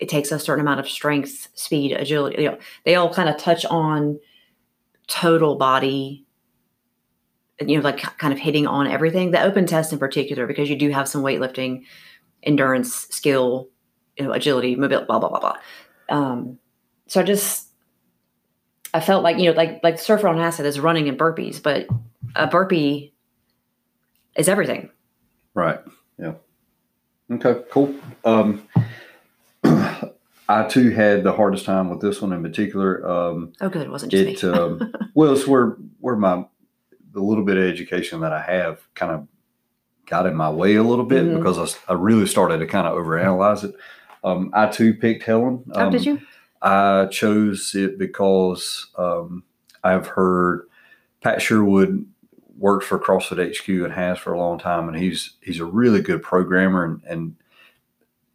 it 0.00 0.08
takes 0.08 0.30
a 0.32 0.38
certain 0.38 0.60
amount 0.60 0.80
of 0.80 0.88
strength, 0.88 1.48
speed, 1.54 1.92
agility. 1.92 2.42
You 2.42 2.50
know, 2.50 2.58
they 2.84 2.94
all 2.94 3.12
kind 3.12 3.28
of 3.28 3.38
touch 3.38 3.64
on 3.66 4.18
total 5.06 5.56
body. 5.56 6.24
You 7.60 7.78
know, 7.78 7.82
like 7.82 7.98
kind 8.18 8.32
of 8.32 8.38
hitting 8.38 8.66
on 8.66 8.86
everything. 8.86 9.30
The 9.30 9.42
open 9.42 9.66
test 9.66 9.92
in 9.92 9.98
particular, 9.98 10.46
because 10.46 10.68
you 10.68 10.76
do 10.76 10.90
have 10.90 11.08
some 11.08 11.22
weightlifting, 11.22 11.84
endurance, 12.42 13.06
skill, 13.10 13.70
you 14.18 14.24
know, 14.24 14.32
agility, 14.32 14.76
mobility, 14.76 15.06
blah 15.06 15.18
blah 15.18 15.30
blah 15.30 15.40
blah. 15.40 15.56
Um, 16.08 16.58
so 17.06 17.20
I 17.20 17.24
just 17.24 17.68
I 18.92 19.00
felt 19.00 19.22
like 19.22 19.38
you 19.38 19.44
know, 19.44 19.52
like 19.52 19.80
like 19.82 19.98
surfer 19.98 20.28
on 20.28 20.38
acid 20.38 20.66
is 20.66 20.78
running 20.78 21.08
and 21.08 21.18
burpees, 21.18 21.62
but 21.62 21.86
a 22.34 22.46
burpee 22.46 23.14
is 24.36 24.48
everything. 24.48 24.90
Right. 25.54 25.80
Yeah. 26.18 26.34
Okay. 27.30 27.62
Cool. 27.70 27.94
Um, 28.24 28.68
I 30.48 30.64
too 30.68 30.90
had 30.90 31.24
the 31.24 31.32
hardest 31.32 31.64
time 31.64 31.90
with 31.90 32.00
this 32.00 32.22
one 32.22 32.32
in 32.32 32.42
particular. 32.42 33.06
Um, 33.08 33.52
Oh, 33.60 33.68
good. 33.68 33.82
It 33.82 33.90
wasn't 33.90 34.12
just 34.12 34.42
it 34.44 34.46
me. 34.46 34.52
um, 34.58 34.92
well, 35.14 35.32
it's 35.32 35.46
where 35.46 35.76
where 36.00 36.16
my 36.16 36.44
the 37.12 37.20
little 37.20 37.44
bit 37.44 37.56
of 37.56 37.64
education 37.64 38.20
that 38.20 38.32
I 38.32 38.42
have 38.42 38.86
kind 38.94 39.10
of 39.12 39.26
got 40.06 40.26
in 40.26 40.36
my 40.36 40.50
way 40.50 40.76
a 40.76 40.82
little 40.82 41.04
bit 41.04 41.24
Mhm. 41.24 41.38
because 41.38 41.76
I 41.88 41.94
really 41.94 42.26
started 42.26 42.58
to 42.58 42.66
kind 42.66 42.86
of 42.86 42.94
overanalyze 42.96 43.64
it. 43.64 43.74
Um, 44.22 44.50
I 44.52 44.66
too 44.68 44.94
picked 44.94 45.24
Helen. 45.24 45.64
oh, 45.72 45.86
Um, 45.86 45.90
did 45.92 46.04
you? 46.06 46.20
I 46.62 47.06
chose 47.10 47.74
it 47.74 47.98
because 47.98 48.86
um, 48.96 49.42
I've 49.82 50.06
heard 50.06 50.62
Pat 51.22 51.40
Sherwood 51.42 52.06
works 52.58 52.86
for 52.86 52.98
CrossFit 52.98 53.56
HQ 53.58 53.68
and 53.84 53.92
has 53.92 54.18
for 54.18 54.32
a 54.32 54.38
long 54.38 54.58
time, 54.58 54.88
and 54.88 54.96
he's 54.96 55.36
he's 55.40 55.58
a 55.60 55.64
really 55.64 56.00
good 56.02 56.22
programmer 56.22 56.84
and, 56.84 57.02
and 57.04 57.36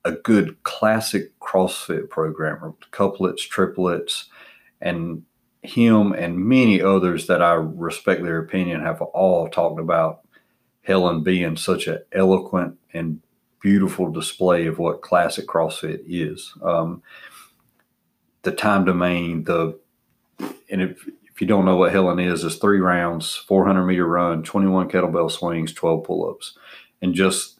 a 0.03 0.13
good 0.13 0.61
classic 0.63 1.37
CrossFit 1.39 2.09
programmer, 2.09 2.73
couplets, 2.91 3.43
triplets, 3.43 4.25
and 4.81 5.23
him 5.61 6.11
and 6.13 6.39
many 6.39 6.81
others 6.81 7.27
that 7.27 7.41
I 7.41 7.53
respect 7.53 8.23
their 8.23 8.39
opinion 8.39 8.81
have 8.81 9.01
all 9.01 9.47
talked 9.47 9.79
about 9.79 10.21
Helen 10.81 11.21
being 11.21 11.55
such 11.55 11.87
an 11.87 11.99
eloquent 12.11 12.77
and 12.93 13.21
beautiful 13.61 14.11
display 14.11 14.65
of 14.65 14.79
what 14.79 15.03
classic 15.03 15.45
CrossFit 15.47 16.01
is. 16.07 16.53
Um, 16.63 17.03
the 18.41 18.51
time 18.51 18.85
domain, 18.85 19.43
the 19.43 19.79
and 20.39 20.81
if 20.81 21.07
if 21.25 21.39
you 21.39 21.45
don't 21.47 21.65
know 21.65 21.77
what 21.77 21.91
Helen 21.91 22.19
is, 22.19 22.43
it's 22.43 22.55
three 22.55 22.79
rounds, 22.79 23.35
400 23.35 23.85
meter 23.85 24.07
run, 24.07 24.43
21 24.43 24.89
kettlebell 24.89 25.31
swings, 25.31 25.73
12 25.73 26.03
pull 26.03 26.29
ups, 26.29 26.57
and 27.01 27.13
just 27.13 27.59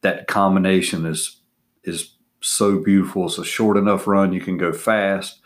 that 0.00 0.26
combination 0.26 1.04
is 1.04 1.41
is 1.84 2.14
so 2.40 2.78
beautiful. 2.78 3.26
It's 3.26 3.38
a 3.38 3.44
short 3.44 3.76
enough 3.76 4.06
run 4.06 4.32
you 4.32 4.40
can 4.40 4.56
go 4.56 4.72
fast. 4.72 5.40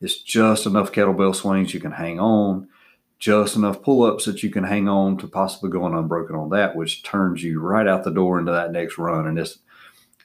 It's 0.00 0.20
just 0.20 0.66
enough 0.66 0.92
kettlebell 0.92 1.34
swings 1.34 1.72
you 1.72 1.80
can 1.80 1.92
hang 1.92 2.18
on, 2.18 2.68
just 3.18 3.54
enough 3.54 3.82
pull 3.82 4.02
ups 4.02 4.24
that 4.24 4.42
you 4.42 4.50
can 4.50 4.64
hang 4.64 4.88
on 4.88 5.16
to 5.18 5.28
possibly 5.28 5.70
going 5.70 5.94
unbroken 5.94 6.34
on 6.34 6.50
that, 6.50 6.74
which 6.74 7.04
turns 7.04 7.42
you 7.42 7.60
right 7.60 7.86
out 7.86 8.02
the 8.02 8.10
door 8.10 8.38
into 8.38 8.52
that 8.52 8.72
next 8.72 8.98
run. 8.98 9.26
And 9.26 9.38
it's 9.38 9.58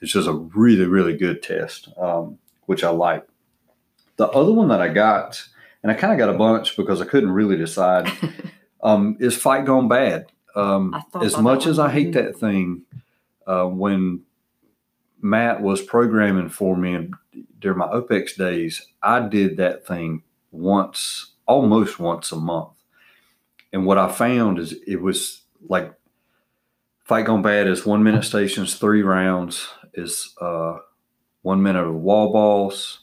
it's 0.01 0.11
just 0.11 0.27
a 0.27 0.33
really 0.33 0.85
really 0.85 1.15
good 1.15 1.43
test, 1.43 1.89
um, 1.97 2.39
which 2.65 2.83
I 2.83 2.89
like. 2.89 3.27
The 4.17 4.27
other 4.29 4.51
one 4.51 4.69
that 4.69 4.81
I 4.81 4.87
got, 4.87 5.43
and 5.83 5.91
I 5.91 5.95
kind 5.95 6.11
of 6.11 6.17
got 6.17 6.33
a 6.33 6.37
bunch 6.37 6.75
because 6.75 6.99
I 6.99 7.05
couldn't 7.05 7.31
really 7.31 7.55
decide, 7.55 8.11
um, 8.81 9.15
is 9.19 9.37
Fight 9.37 9.65
Gone 9.65 9.87
Bad. 9.87 10.31
Um, 10.55 11.03
as 11.21 11.37
much 11.37 11.67
as 11.67 11.77
I 11.77 11.91
hate 11.91 12.13
that 12.13 12.35
thing, 12.35 12.81
uh, 13.45 13.65
when 13.65 14.23
Matt 15.21 15.61
was 15.61 15.81
programming 15.81 16.49
for 16.49 16.75
me 16.77 17.09
during 17.59 17.77
my 17.77 17.87
OPEX 17.87 18.35
days, 18.37 18.85
I 19.01 19.21
did 19.27 19.57
that 19.57 19.85
thing 19.85 20.23
once, 20.51 21.33
almost 21.47 21.99
once 21.99 22.31
a 22.31 22.35
month. 22.35 22.73
And 23.73 23.85
what 23.85 23.97
I 23.97 24.11
found 24.11 24.59
is 24.59 24.75
it 24.85 25.01
was 25.01 25.41
like 25.67 25.93
Fight 27.03 27.25
Gone 27.25 27.41
Bad 27.41 27.67
is 27.67 27.85
one 27.85 28.03
minute 28.03 28.23
stations, 28.23 28.75
three 28.75 29.01
rounds, 29.01 29.67
is 29.93 30.33
uh, 30.39 30.77
one 31.41 31.63
minute 31.63 31.85
of 31.85 31.95
wall 31.95 32.31
balls, 32.31 32.99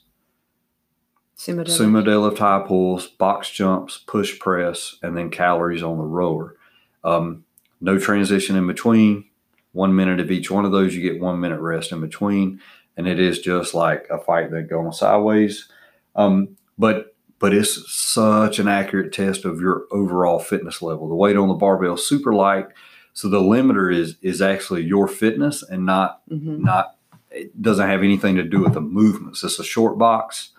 Sumo. 1.37 1.65
sumo 1.67 2.03
deadlift 2.05 2.39
high 2.39 2.65
pulls, 2.67 3.07
box 3.07 3.51
jumps, 3.51 3.99
push 4.07 4.39
press, 4.39 4.97
and 5.03 5.17
then 5.17 5.31
calories 5.31 5.83
on 5.83 5.99
the 5.99 6.05
rower. 6.05 6.57
Um, 7.03 7.45
no 7.81 7.99
transition 7.99 8.57
in 8.57 8.67
between. 8.67 9.27
One 9.75 9.95
minute 9.95 10.21
of 10.21 10.31
each 10.31 10.51
one 10.51 10.65
of 10.65 10.73
those, 10.73 10.95
you 10.95 11.03
get 11.03 11.21
one 11.21 11.39
minute 11.41 11.61
rest 11.61 11.93
in 11.93 12.01
between, 12.01 12.61
and 12.97 13.07
it 13.07 13.21
is 13.21 13.41
just 13.41 13.75
like 13.75 14.07
a 14.11 14.19
fight 14.19 14.51
that 14.53 14.71
going 14.71 14.93
sideways. 14.93 15.69
Um, 16.17 16.57
but 16.79 17.15
but 17.41 17.53
it's 17.53 17.93
such 17.93 18.59
an 18.59 18.69
accurate 18.69 19.13
test 19.13 19.45
of 19.45 19.61
your 19.61 19.85
overall 19.91 20.39
fitness 20.39 20.81
level. 20.81 21.09
The 21.09 21.15
weight 21.15 21.37
on 21.37 21.49
the 21.49 21.55
barbell 21.55 21.95
is 21.95 22.07
super 22.07 22.33
light, 22.33 22.69
so 23.13 23.29
the 23.29 23.41
limiter 23.41 23.93
is 23.95 24.17
is 24.23 24.41
actually 24.41 24.83
your 24.85 25.07
fitness 25.09 25.63
and 25.63 25.85
not 25.85 26.23
Mhm. 26.31 26.61
not 26.61 26.97
it 27.31 27.61
doesn't 27.61 27.89
have 27.89 28.05
anything 28.05 28.37
to 28.37 28.45
do 28.45 28.61
with 28.61 28.75
the 28.75 28.81
movements. 28.81 29.43
It's 29.43 29.59
a 29.59 29.65
short 29.65 29.99
box, 29.99 30.51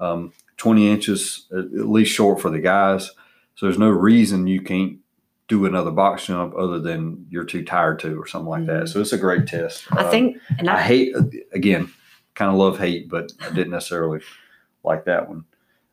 um, 0.00 0.32
20 0.56 0.88
inches 0.88 1.46
at 1.54 1.70
least 1.72 2.10
short 2.14 2.40
for 2.40 2.48
the 2.48 2.58
guys. 2.58 3.10
So 3.54 3.66
there's 3.66 3.78
no 3.78 3.90
reason 3.90 4.46
you 4.46 4.62
can't 4.62 4.96
do 5.52 5.66
another 5.66 5.90
box 5.90 6.26
jump 6.26 6.54
other 6.56 6.78
than 6.78 7.26
you're 7.28 7.44
too 7.44 7.62
tired 7.62 7.98
to 8.00 8.18
or 8.18 8.26
something 8.26 8.48
like 8.48 8.64
that. 8.66 8.88
So 8.88 9.00
it's 9.00 9.12
a 9.12 9.18
great 9.18 9.46
test. 9.46 9.84
I 9.92 10.04
Um, 10.04 10.10
think, 10.10 10.38
and 10.58 10.68
I 10.70 10.76
I, 10.76 10.80
hate 10.82 11.14
again, 11.52 11.92
kind 12.34 12.50
of 12.50 12.56
love 12.56 12.78
hate, 12.78 13.10
but 13.10 13.32
I 13.42 13.50
didn't 13.50 13.70
necessarily 13.72 14.20
like 14.82 15.04
that 15.04 15.28
one. 15.28 15.44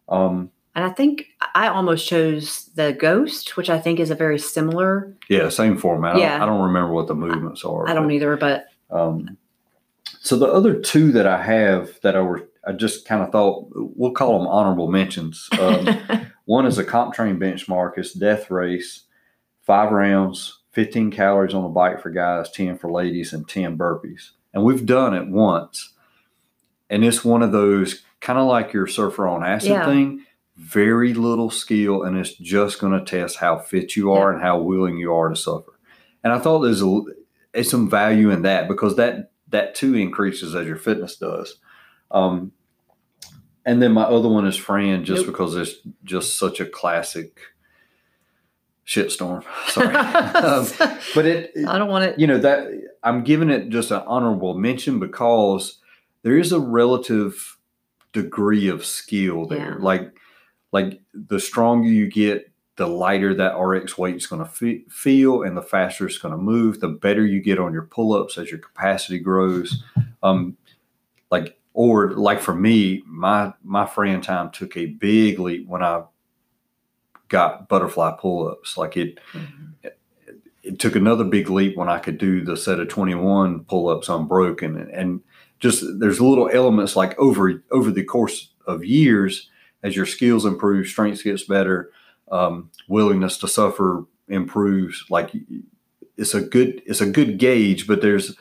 Um, 0.07 0.49
and 0.75 0.85
I 0.85 0.89
think 0.91 1.25
I 1.53 1.67
almost 1.67 2.07
chose 2.07 2.69
the 2.75 2.93
Ghost, 2.93 3.57
which 3.57 3.69
I 3.69 3.79
think 3.79 3.99
is 3.99 4.11
a 4.11 4.15
very 4.15 4.39
similar. 4.39 5.13
yeah, 5.27 5.49
same 5.49 5.77
format. 5.77 6.15
I, 6.15 6.19
Yeah. 6.19 6.29
don't, 6.37 6.41
I 6.41 6.45
don't 6.45 6.61
remember 6.61 6.93
what 6.93 7.07
the 7.07 7.15
movements 7.15 7.65
are. 7.65 7.87
I 7.89 7.93
don't 7.93 8.07
but- 8.07 8.13
either, 8.13 8.37
but 8.37 8.65
Um, 8.89 9.37
so 10.21 10.37
the 10.37 10.47
other 10.47 10.73
two 10.79 11.11
that 11.11 11.27
I 11.27 11.41
have 11.43 11.99
that 12.01 12.15
I 12.15 12.21
were 12.21 12.47
I 12.65 12.71
just 12.73 13.05
kind 13.07 13.21
of 13.23 13.31
thought 13.31 13.67
we'll 13.73 14.11
call 14.11 14.37
them 14.37 14.47
honorable 14.47 14.89
mentions. 14.91 15.47
Um, 15.59 15.87
one 16.45 16.65
is 16.65 16.77
a 16.77 16.83
CompTrain 16.83 17.37
benchmark. 17.37 17.97
It's 17.97 18.13
death 18.13 18.49
race, 18.51 19.03
five 19.69 19.91
rounds, 19.91 20.61
15 20.71 21.11
calories 21.11 21.53
on 21.53 21.61
the 21.61 21.69
bike 21.69 22.01
for 22.01 22.09
guys, 22.09 22.49
10 22.49 22.79
for 22.79 22.91
ladies, 22.91 23.33
and 23.33 23.47
10 23.47 23.77
burpees. 23.77 24.31
And 24.51 24.63
we've 24.63 24.83
done 24.83 25.13
it 25.13 25.27
once. 25.27 25.93
And 26.89 27.05
it's 27.05 27.23
one 27.23 27.43
of 27.43 27.51
those 27.51 28.01
kind 28.19 28.39
of 28.39 28.47
like 28.47 28.73
your 28.73 28.87
surfer 28.87 29.27
on 29.27 29.43
acid 29.43 29.69
Yeah. 29.69 29.85
thing. 29.85 30.25
Very 30.57 31.13
little 31.13 31.51
skill, 31.51 32.01
and 32.01 32.17
it's 32.17 32.33
just 32.33 32.79
going 32.79 32.93
to 32.97 33.05
test 33.05 33.37
how 33.37 33.59
fit 33.59 33.95
you 33.95 34.11
are 34.11 34.33
and 34.33 34.41
how 34.41 34.59
willing 34.59 34.97
you 34.97 35.13
are 35.13 35.29
to 35.29 35.35
suffer. 35.35 35.79
And 36.23 36.33
I 36.33 36.39
thought 36.39 36.61
there's 36.61 36.81
a 36.81 37.01
it's 37.53 37.69
some 37.69 37.89
value 37.91 38.31
in 38.31 38.41
that 38.41 38.67
because 38.67 38.95
that 38.95 39.31
that 39.49 39.75
too 39.75 39.93
increases 39.93 40.55
as 40.55 40.65
your 40.65 40.77
fitness 40.77 41.15
does. 41.15 41.59
Um, 42.09 42.53
and 43.67 43.81
then 43.83 43.91
my 43.93 44.03
other 44.03 44.29
one 44.29 44.47
is 44.47 44.57
Fran, 44.57 45.05
just 45.05 45.25
Nope. 45.25 45.27
because 45.27 45.55
it's 45.55 45.75
just 46.03 46.37
such 46.39 46.59
a 46.59 46.65
classic 46.65 47.39
shitstorm. 48.89 49.43
Sorry, 49.67 49.95
um, 49.95 50.65
but 51.15 51.25
it, 51.25 51.51
it- 51.55 51.67
I 51.67 51.77
don't 51.77 51.89
want 51.89 52.05
it. 52.05 52.19
you 52.19 52.25
know 52.27 52.39
that 52.39 52.67
I'm 53.03 53.23
giving 53.23 53.49
it 53.51 53.69
just 53.69 53.91
an 53.91 54.01
honorable 54.07 54.57
mention 54.57 54.99
because 54.99 55.77
there 56.23 56.37
is 56.37 56.51
a 56.51 56.59
relative 56.59 57.57
degree 58.13 58.67
of 58.67 58.83
skill 58.85 59.45
there. 59.45 59.73
Yeah. 59.73 59.75
Like 59.79 60.19
like 60.71 61.01
the 61.13 61.39
stronger 61.39 61.87
you 61.87 62.07
get, 62.07 62.51
the 62.77 62.87
lighter 62.87 63.33
that 63.35 63.57
RX 63.57 63.97
weight 63.97 64.15
is 64.15 64.27
going 64.27 64.43
to 64.43 64.49
fe- 64.49 64.83
feel, 64.89 65.43
and 65.43 65.55
the 65.55 65.61
faster 65.61 66.05
it's 66.07 66.17
going 66.17 66.31
to 66.33 66.37
move. 66.37 66.79
The 66.79 66.87
better 66.89 67.25
you 67.25 67.41
get 67.41 67.59
on 67.59 67.73
your 67.73 67.83
pull 67.83 68.13
ups 68.13 68.37
as 68.37 68.49
your 68.49 68.59
capacity 68.59 69.19
grows. 69.19 69.83
Um, 70.23 70.57
like 71.31 71.57
or 71.73 72.11
like 72.13 72.39
for 72.41 72.55
me, 72.55 73.03
my 73.05 73.53
my 73.63 73.85
Fran 73.85 74.21
time 74.21 74.49
took 74.51 74.75
a 74.75 74.87
big 74.87 75.39
leap 75.39 75.67
when 75.67 75.83
I 75.83 76.03
got 77.29 77.67
butterfly 77.69 78.11
pull 78.19 78.47
ups. 78.49 78.77
Like 78.77 78.97
it 78.97 79.19
Mhm. 79.33 79.91
it 80.61 80.77
took 80.77 80.95
another 80.95 81.23
big 81.23 81.49
leap 81.49 81.77
when 81.77 81.87
I 81.89 81.99
could 81.99 82.17
do 82.17 82.43
the 82.43 82.57
set 82.57 82.79
of 82.81 82.89
21 82.89 83.61
pull-ups 83.61 84.09
unbroken 84.09 84.77
and, 84.77 84.91
and 84.91 85.21
just 85.59 85.83
there's 85.99 86.19
little 86.21 86.49
elements 86.51 86.95
like 86.95 87.17
over 87.17 87.63
over 87.71 87.91
the 87.91 88.03
course 88.03 88.49
of 88.67 88.83
years 88.83 89.49
as 89.83 89.95
your 89.95 90.05
skills 90.05 90.45
improve 90.45 90.87
strength 90.87 91.23
gets 91.23 91.43
better 91.43 91.91
um, 92.31 92.69
willingness 92.89 93.37
to 93.37 93.47
suffer 93.47 94.05
improves 94.27 95.05
like 95.09 95.31
it's 96.17 96.33
a 96.35 96.41
good 96.41 96.81
it's 96.85 97.01
a 97.01 97.09
good 97.09 97.37
gauge 97.39 97.87
but 97.87 98.01
there's 98.01 98.35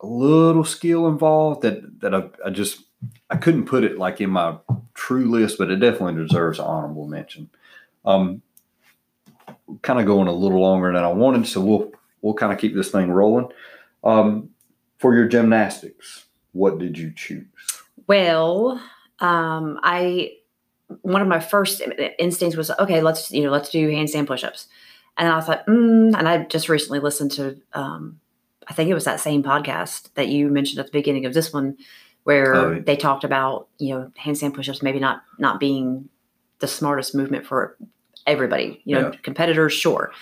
a 0.00 0.06
little 0.06 0.64
skill 0.64 1.08
involved 1.08 1.62
that 1.62 2.00
that 2.00 2.14
I, 2.14 2.28
I 2.46 2.50
just 2.50 2.82
I 3.30 3.36
couldn't 3.36 3.64
put 3.66 3.82
it 3.82 3.98
like 3.98 4.20
in 4.20 4.30
my 4.30 4.58
true 4.92 5.28
list 5.30 5.56
but 5.58 5.70
it 5.70 5.76
definitely 5.80 6.22
deserves 6.22 6.58
an 6.58 6.66
honorable 6.66 7.08
mention 7.08 7.48
um, 8.04 8.42
kind 9.82 10.00
of 10.00 10.06
going 10.06 10.28
a 10.28 10.32
little 10.32 10.60
longer 10.60 10.92
than 10.92 11.02
I 11.02 11.08
wanted, 11.08 11.46
so 11.46 11.60
we'll 11.60 11.92
we'll 12.22 12.34
kind 12.34 12.52
of 12.52 12.58
keep 12.58 12.74
this 12.74 12.90
thing 12.90 13.10
rolling. 13.10 13.48
Um, 14.02 14.50
for 14.98 15.14
your 15.14 15.26
gymnastics, 15.28 16.24
what 16.52 16.78
did 16.78 16.96
you 16.98 17.12
choose? 17.14 17.44
Well, 18.06 18.80
um, 19.20 19.80
I 19.82 20.32
one 21.02 21.22
of 21.22 21.28
my 21.28 21.40
first 21.40 21.82
instincts 22.18 22.56
was 22.56 22.70
okay. 22.78 23.00
Let's 23.02 23.30
you 23.30 23.42
know 23.42 23.50
let's 23.50 23.70
do 23.70 23.88
handstand 23.90 24.26
push-ups, 24.26 24.66
and 25.16 25.28
I 25.28 25.40
thought, 25.40 25.66
mm, 25.66 26.16
and 26.16 26.28
I 26.28 26.44
just 26.44 26.68
recently 26.68 27.00
listened 27.00 27.32
to, 27.32 27.60
um, 27.72 28.20
I 28.68 28.74
think 28.74 28.90
it 28.90 28.94
was 28.94 29.04
that 29.04 29.20
same 29.20 29.42
podcast 29.42 30.12
that 30.14 30.28
you 30.28 30.48
mentioned 30.48 30.78
at 30.80 30.86
the 30.86 30.92
beginning 30.92 31.24
of 31.26 31.34
this 31.34 31.52
one, 31.52 31.78
where 32.24 32.54
Oh, 32.54 32.72
yeah. 32.72 32.80
they 32.84 32.96
talked 32.96 33.24
about 33.24 33.68
you 33.78 33.94
know 33.94 34.12
handstand 34.22 34.54
push-ups 34.54 34.82
maybe 34.82 35.00
not 35.00 35.22
not 35.38 35.58
being 35.60 36.08
the 36.60 36.68
smartest 36.68 37.14
movement 37.14 37.46
for 37.46 37.76
everybody. 38.26 38.80
You 38.84 38.94
know, 38.96 39.10
Yeah. 39.12 39.18
competitors, 39.22 39.72
sure. 39.72 40.12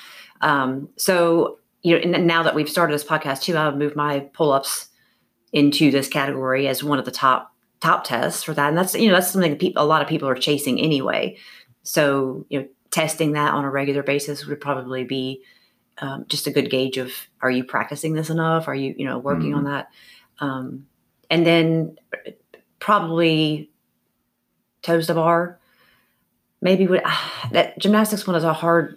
Um, 0.41 0.89
so 0.97 1.59
you 1.83 1.95
know, 1.97 2.01
and 2.17 2.27
now 2.29 2.43
that 2.45 2.55
we've 2.55 2.69
started 2.69 2.95
this 2.95 3.05
podcast 3.05 3.43
too, 3.43 3.57
I've 3.57 3.77
moved 3.77 3.97
my 3.97 4.21
pull 4.35 4.53
ups 4.53 4.89
into 5.53 5.91
this 5.91 6.09
category 6.09 6.69
as 6.69 6.83
one 6.85 6.99
of 6.99 7.05
the 7.05 7.11
top 7.11 7.53
top 7.81 8.05
tests 8.05 8.45
for 8.45 8.55
that, 8.55 8.69
and 8.69 8.79
that's 8.79 8.95
you 8.95 9.09
know 9.09 9.15
that's 9.15 9.31
something 9.31 9.57
people, 9.57 9.83
a 9.83 9.85
lot 9.87 10.01
of 10.03 10.09
people 10.09 10.29
are 10.29 10.35
chasing 10.37 10.81
anyway. 10.81 11.37
So 11.83 12.47
you 12.49 12.61
know, 12.61 12.69
testing 12.91 13.33
that 13.33 13.53
on 13.53 13.65
a 13.65 13.71
regular 13.71 14.03
basis 14.05 14.47
would 14.47 14.61
probably 14.61 15.03
be 15.05 15.43
um, 15.99 16.25
just 16.29 16.47
a 16.47 16.51
good 16.51 16.71
gauge 16.71 16.97
of 16.99 17.13
are 17.41 17.51
you 17.51 17.65
practicing 17.65 18.13
this 18.15 18.31
enough? 18.31 18.69
Are 18.69 18.75
you 18.75 18.95
you 18.97 19.05
know 19.07 19.19
working 19.19 19.53
Mhm. 19.53 19.57
on 19.57 19.65
that? 19.65 19.89
Um, 20.39 20.87
and 21.31 21.45
then 21.47 21.97
probably 22.79 23.71
toes 24.83 25.07
to 25.09 25.15
bar. 25.15 25.59
Maybe 26.63 26.87
would 26.87 27.03
that 27.51 27.79
gymnastics 27.79 28.27
one 28.27 28.37
is 28.37 28.45
a 28.45 28.53
hard. 28.53 28.97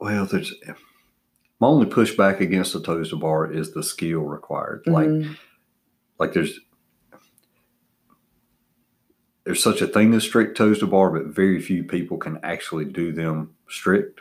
Well, 0.00 0.24
there's 0.24 0.54
my 1.60 1.68
only 1.68 1.86
pushback 1.86 2.40
against 2.40 2.72
the 2.72 2.80
toes 2.80 3.10
to 3.10 3.16
bar 3.16 3.52
is 3.52 3.72
the 3.74 3.82
skill 3.82 4.22
required. 4.22 4.82
Like 4.86 5.06
Mhm. 5.08 5.36
like 6.18 6.32
there's 6.32 6.58
there's 9.44 9.62
such 9.62 9.80
a 9.82 9.86
thing 9.86 10.14
as 10.14 10.22
strict 10.24 10.56
toes 10.56 10.78
to 10.78 10.86
bar, 10.86 11.10
but 11.10 11.26
very 11.34 11.60
few 11.60 11.82
people 11.84 12.16
can 12.18 12.38
actually 12.42 12.84
do 12.84 13.12
them 13.12 13.54
strict. 13.68 14.20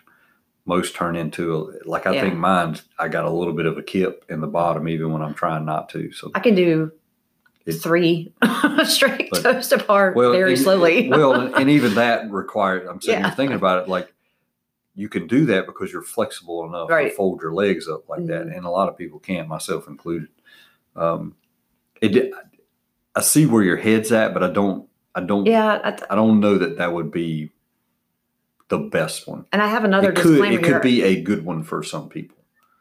Most 0.66 0.96
turn 0.96 1.16
into 1.16 1.54
a, 1.56 1.90
like 1.90 2.06
I 2.06 2.14
Yeah. 2.14 2.22
think 2.22 2.36
mine. 2.38 2.78
I 2.98 3.08
got 3.08 3.26
a 3.26 3.30
little 3.30 3.54
bit 3.54 3.66
of 3.66 3.78
a 3.78 3.84
kip 3.84 4.26
in 4.30 4.42
the 4.42 4.48
bottom, 4.48 4.88
even 4.88 5.12
when 5.12 5.22
I'm 5.22 5.34
trying 5.34 5.66
not 5.66 5.88
to. 5.90 6.12
So 6.12 6.32
I 6.36 6.40
can 6.40 6.56
do 6.56 6.92
three 7.72 8.34
straight 8.86 9.30
But- 9.32 9.44
toes 9.44 9.68
to 9.70 9.78
bar 9.78 10.14
very 10.14 10.54
and- 10.54 10.62
slowly. 10.62 11.10
well, 11.10 11.54
and, 11.56 11.70
even 11.70 11.96
that 12.02 12.32
required. 12.32 12.88
I'm 12.88 13.02
sitting 13.02 13.20
Yeah. 13.22 13.28
here 13.28 13.36
thinking 13.36 13.56
about 13.56 13.84
it. 13.84 13.90
Like 13.90 14.14
you 14.96 15.08
can 15.10 15.28
do 15.28 15.46
that 15.46 15.66
because 15.66 15.92
you're 15.94 16.02
flexible 16.02 16.66
enough 16.66 16.90
Right. 16.90 17.10
to 17.10 17.16
fold 17.16 17.42
your 17.42 17.54
legs 17.54 17.88
up 17.88 18.10
like 18.10 18.26
that, 18.28 18.48
Mhm. 18.48 18.58
and 18.58 18.66
a 18.66 18.70
lot 18.70 18.90
of 18.90 18.98
people 18.98 19.20
can't, 19.20 19.48
myself 19.48 19.88
included. 19.88 20.30
Um, 20.96 21.36
it. 22.02 22.34
I 23.16 23.22
see 23.22 23.46
where 23.46 23.64
your 23.64 23.78
head's 23.78 24.12
at, 24.12 24.34
but 24.34 24.44
I 24.44 24.50
don't. 24.52 24.88
I 25.16 25.22
don't. 25.22 25.46
yeah, 25.46 25.80
I- 25.84 26.14
I 26.14 26.16
don't 26.16 26.40
know 26.40 26.58
that 26.58 26.78
that 26.78 26.94
would 26.94 27.12
be 27.12 27.52
the 28.70 28.78
best 28.78 29.28
one. 29.28 29.46
and 29.52 29.62
I 29.62 29.68
have 29.68 29.84
another 29.84 30.10
it 30.12 30.16
could. 30.18 30.30
disclaimer 30.30 30.60
It 30.60 30.64
could 30.64 30.82
be 30.82 31.02
a 31.04 31.22
good 31.22 31.44
one 31.46 31.64
for 31.64 31.82
some 31.84 32.08
people. 32.10 32.38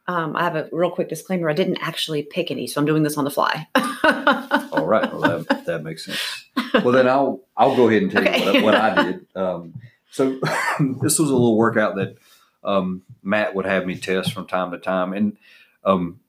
Um, 0.06 0.36
I 0.36 0.44
have 0.44 0.54
a 0.56 0.68
real 0.72 0.90
quick 0.90 1.08
disclaimer. 1.08 1.48
I 1.50 1.54
didn't 1.54 1.78
actually 1.80 2.22
pick 2.22 2.50
any, 2.50 2.66
so 2.66 2.80
I'm 2.80 2.86
doing 2.86 3.02
this 3.02 3.16
on 3.18 3.24
the 3.24 3.30
fly. 3.30 3.68
All 4.04 4.86
right. 4.86 5.12
Well, 5.12 5.42
that, 5.44 5.64
that 5.66 5.82
makes 5.82 6.04
sense. 6.04 6.44
Well, 6.74 6.92
then 6.92 7.08
I'll 7.08 7.40
I'll 7.56 7.76
go 7.76 7.88
ahead 7.88 8.02
and 8.02 8.10
tell 8.10 8.22
Okay. 8.22 8.56
you 8.58 8.62
what, 8.62 8.74
I- 8.74 8.88
what 8.88 8.98
I 8.98 9.02
did. 9.04 9.26
Um, 9.36 9.74
so 10.10 10.30
this 11.02 11.18
was 11.18 11.30
a 11.30 11.32
little 11.34 11.56
workout 11.56 11.96
that 11.96 12.16
um, 12.64 13.02
Matt 13.22 13.54
would 13.54 13.66
have 13.66 13.86
me 13.86 13.96
test 13.96 14.32
from 14.32 14.46
time 14.46 14.70
to 14.72 14.78
time, 14.78 15.12
and 15.12 15.36
um, 15.84 16.20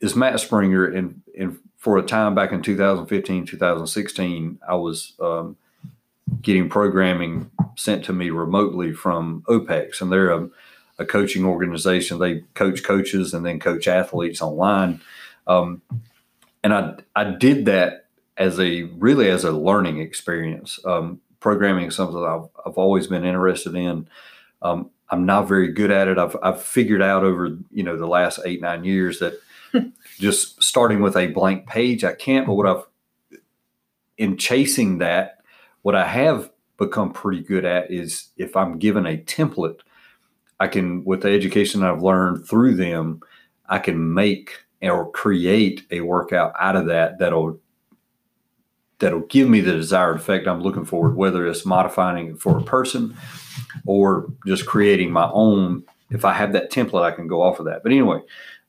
is 0.00 0.14
Matt 0.16 0.38
Springer. 0.40 0.84
And 0.86 1.22
and 1.38 1.58
for 1.78 1.98
a 1.98 2.02
time 2.02 2.34
back 2.34 2.52
in 2.52 2.62
2015, 2.62 3.46
2016, 3.46 4.58
I 4.66 4.74
was 4.74 5.12
um, 5.20 5.56
getting 6.40 6.68
programming 6.68 7.50
sent 7.76 8.04
to 8.06 8.12
me 8.12 8.30
remotely 8.30 8.92
from 8.92 9.42
OPEX, 9.48 10.00
and 10.00 10.10
they're 10.12 10.30
a, 10.30 10.48
a 10.98 11.04
coaching 11.04 11.44
organization. 11.44 12.18
They 12.18 12.40
coach 12.54 12.82
coaches 12.84 13.34
and 13.34 13.44
then 13.44 13.58
coach 13.60 13.86
athletes 13.88 14.40
online. 14.40 15.00
Um, 15.46 15.82
and 16.64 16.74
I 16.74 16.94
I 17.14 17.24
did 17.24 17.66
that 17.66 18.06
as 18.36 18.58
a 18.58 18.84
really 18.84 19.30
as 19.30 19.44
a 19.44 19.52
learning 19.52 20.00
experience. 20.00 20.80
Um, 20.84 21.20
programming 21.38 21.86
is 21.86 21.94
something 21.94 22.24
I've, 22.24 22.48
I've 22.66 22.78
always 22.78 23.06
been 23.06 23.24
interested 23.24 23.76
in. 23.76 24.08
Um, 24.62 24.90
I'm 25.10 25.26
not 25.26 25.46
very 25.46 25.70
good 25.72 25.92
at 25.92 26.08
it. 26.08 26.18
I've 26.18 26.36
I've 26.42 26.60
figured 26.60 27.02
out 27.02 27.22
over 27.22 27.56
you 27.70 27.84
know 27.84 27.96
the 27.96 28.08
last 28.08 28.40
eight 28.44 28.60
nine 28.60 28.82
years 28.82 29.20
that 29.20 29.38
just 30.18 30.60
starting 30.62 31.00
with 31.00 31.16
a 31.16 31.28
blank 31.28 31.68
page 31.68 32.02
I 32.02 32.14
can't. 32.14 32.46
But 32.46 32.54
what 32.54 32.66
I've 32.66 32.84
in 34.16 34.38
chasing 34.38 34.98
that, 34.98 35.40
what 35.82 35.94
I 35.94 36.06
have 36.06 36.50
become 36.78 37.12
pretty 37.12 37.42
good 37.42 37.64
at 37.64 37.90
is 37.90 38.28
if 38.36 38.56
I'm 38.56 38.78
given 38.78 39.06
a 39.06 39.18
template, 39.18 39.80
I 40.58 40.68
can 40.68 41.04
with 41.04 41.20
the 41.20 41.28
education 41.28 41.82
I've 41.82 42.02
learned 42.02 42.48
through 42.48 42.76
them, 42.76 43.20
I 43.68 43.78
can 43.78 44.14
make 44.14 44.63
or 44.90 45.10
create 45.10 45.86
a 45.90 46.00
workout 46.00 46.52
out 46.58 46.76
of 46.76 46.86
that 46.86 47.18
that'll 47.18 47.58
that'll 48.98 49.20
give 49.20 49.48
me 49.48 49.60
the 49.60 49.72
desired 49.72 50.16
effect 50.16 50.46
I'm 50.46 50.60
looking 50.62 50.84
for, 50.84 51.10
whether 51.10 51.46
it's 51.46 51.66
modifying 51.66 52.28
it 52.28 52.38
for 52.40 52.58
a 52.58 52.62
person 52.62 53.16
or 53.86 54.32
just 54.46 54.66
creating 54.66 55.10
my 55.10 55.28
own. 55.32 55.84
If 56.10 56.24
I 56.24 56.32
have 56.32 56.52
that 56.52 56.70
template, 56.70 57.02
I 57.02 57.10
can 57.10 57.26
go 57.26 57.42
off 57.42 57.58
of 57.58 57.66
that. 57.66 57.82
But 57.82 57.92
anyway, 57.92 58.20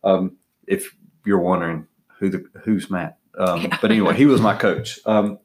um, 0.04 0.36
if 0.68 0.96
you're 1.26 1.40
wondering 1.40 1.88
who 2.20 2.30
the 2.30 2.46
who's 2.64 2.90
Matt, 2.90 3.18
um, 3.38 3.62
Yeah. 3.62 3.78
but 3.82 3.92
anyway, 3.92 4.16
he 4.16 4.26
was 4.26 4.42
my 4.42 4.56
coach. 4.56 5.00
Um, 5.06 5.38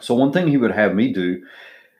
so 0.00 0.14
one 0.14 0.32
thing 0.32 0.48
he 0.48 0.56
would 0.56 0.70
have 0.72 0.94
me 0.94 1.12
do 1.12 1.44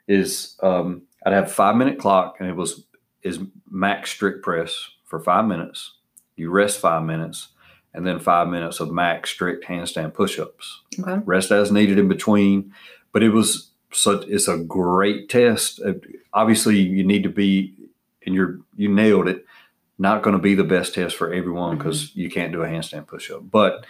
is 0.09 0.57
um, 0.63 1.03
I'd 1.25 1.33
have 1.33 1.45
a 1.47 1.49
five 1.49 1.77
minute 1.77 1.99
clock, 1.99 2.37
and 2.41 2.49
it 2.49 2.57
was 2.57 2.85
is 3.23 3.41
max 3.71 4.11
strict 4.11 4.43
press 4.43 4.91
for 5.05 5.19
five 5.21 5.45
minutes. 5.47 5.93
You 6.37 6.51
rest 6.51 6.79
five 6.81 7.03
minutes, 7.03 7.49
and 7.97 8.07
then 8.07 8.21
five 8.21 8.47
minutes 8.49 8.79
of 8.79 8.93
max 8.93 9.31
strict 9.31 9.65
handstand 9.65 10.13
push-ups. 10.15 10.83
okay. 11.01 11.21
Rest 11.25 11.51
as 11.51 11.73
needed 11.73 11.99
in 11.99 12.07
between, 12.09 12.73
but 13.11 13.23
it 13.23 13.31
was 13.31 13.71
such. 13.91 14.25
It's 14.29 14.47
a 14.47 14.59
great 14.59 15.29
test. 15.29 15.81
Uh, 15.85 15.95
Obviously, 16.35 16.79
you 16.79 17.03
need 17.03 17.23
to 17.23 17.31
be, 17.31 17.75
and 18.27 18.35
you're 18.35 18.59
you 18.77 18.91
nailed 18.93 19.27
it. 19.27 19.47
Not 19.99 20.23
going 20.23 20.37
to 20.37 20.43
be 20.43 20.55
the 20.55 20.63
best 20.65 20.95
test 20.95 21.17
for 21.17 21.33
everyone 21.33 21.79
because 21.79 22.15
you 22.15 22.29
can't 22.29 22.53
do 22.53 22.63
a 22.63 22.67
handstand 22.67 23.07
push-up, 23.07 23.51
but 23.51 23.87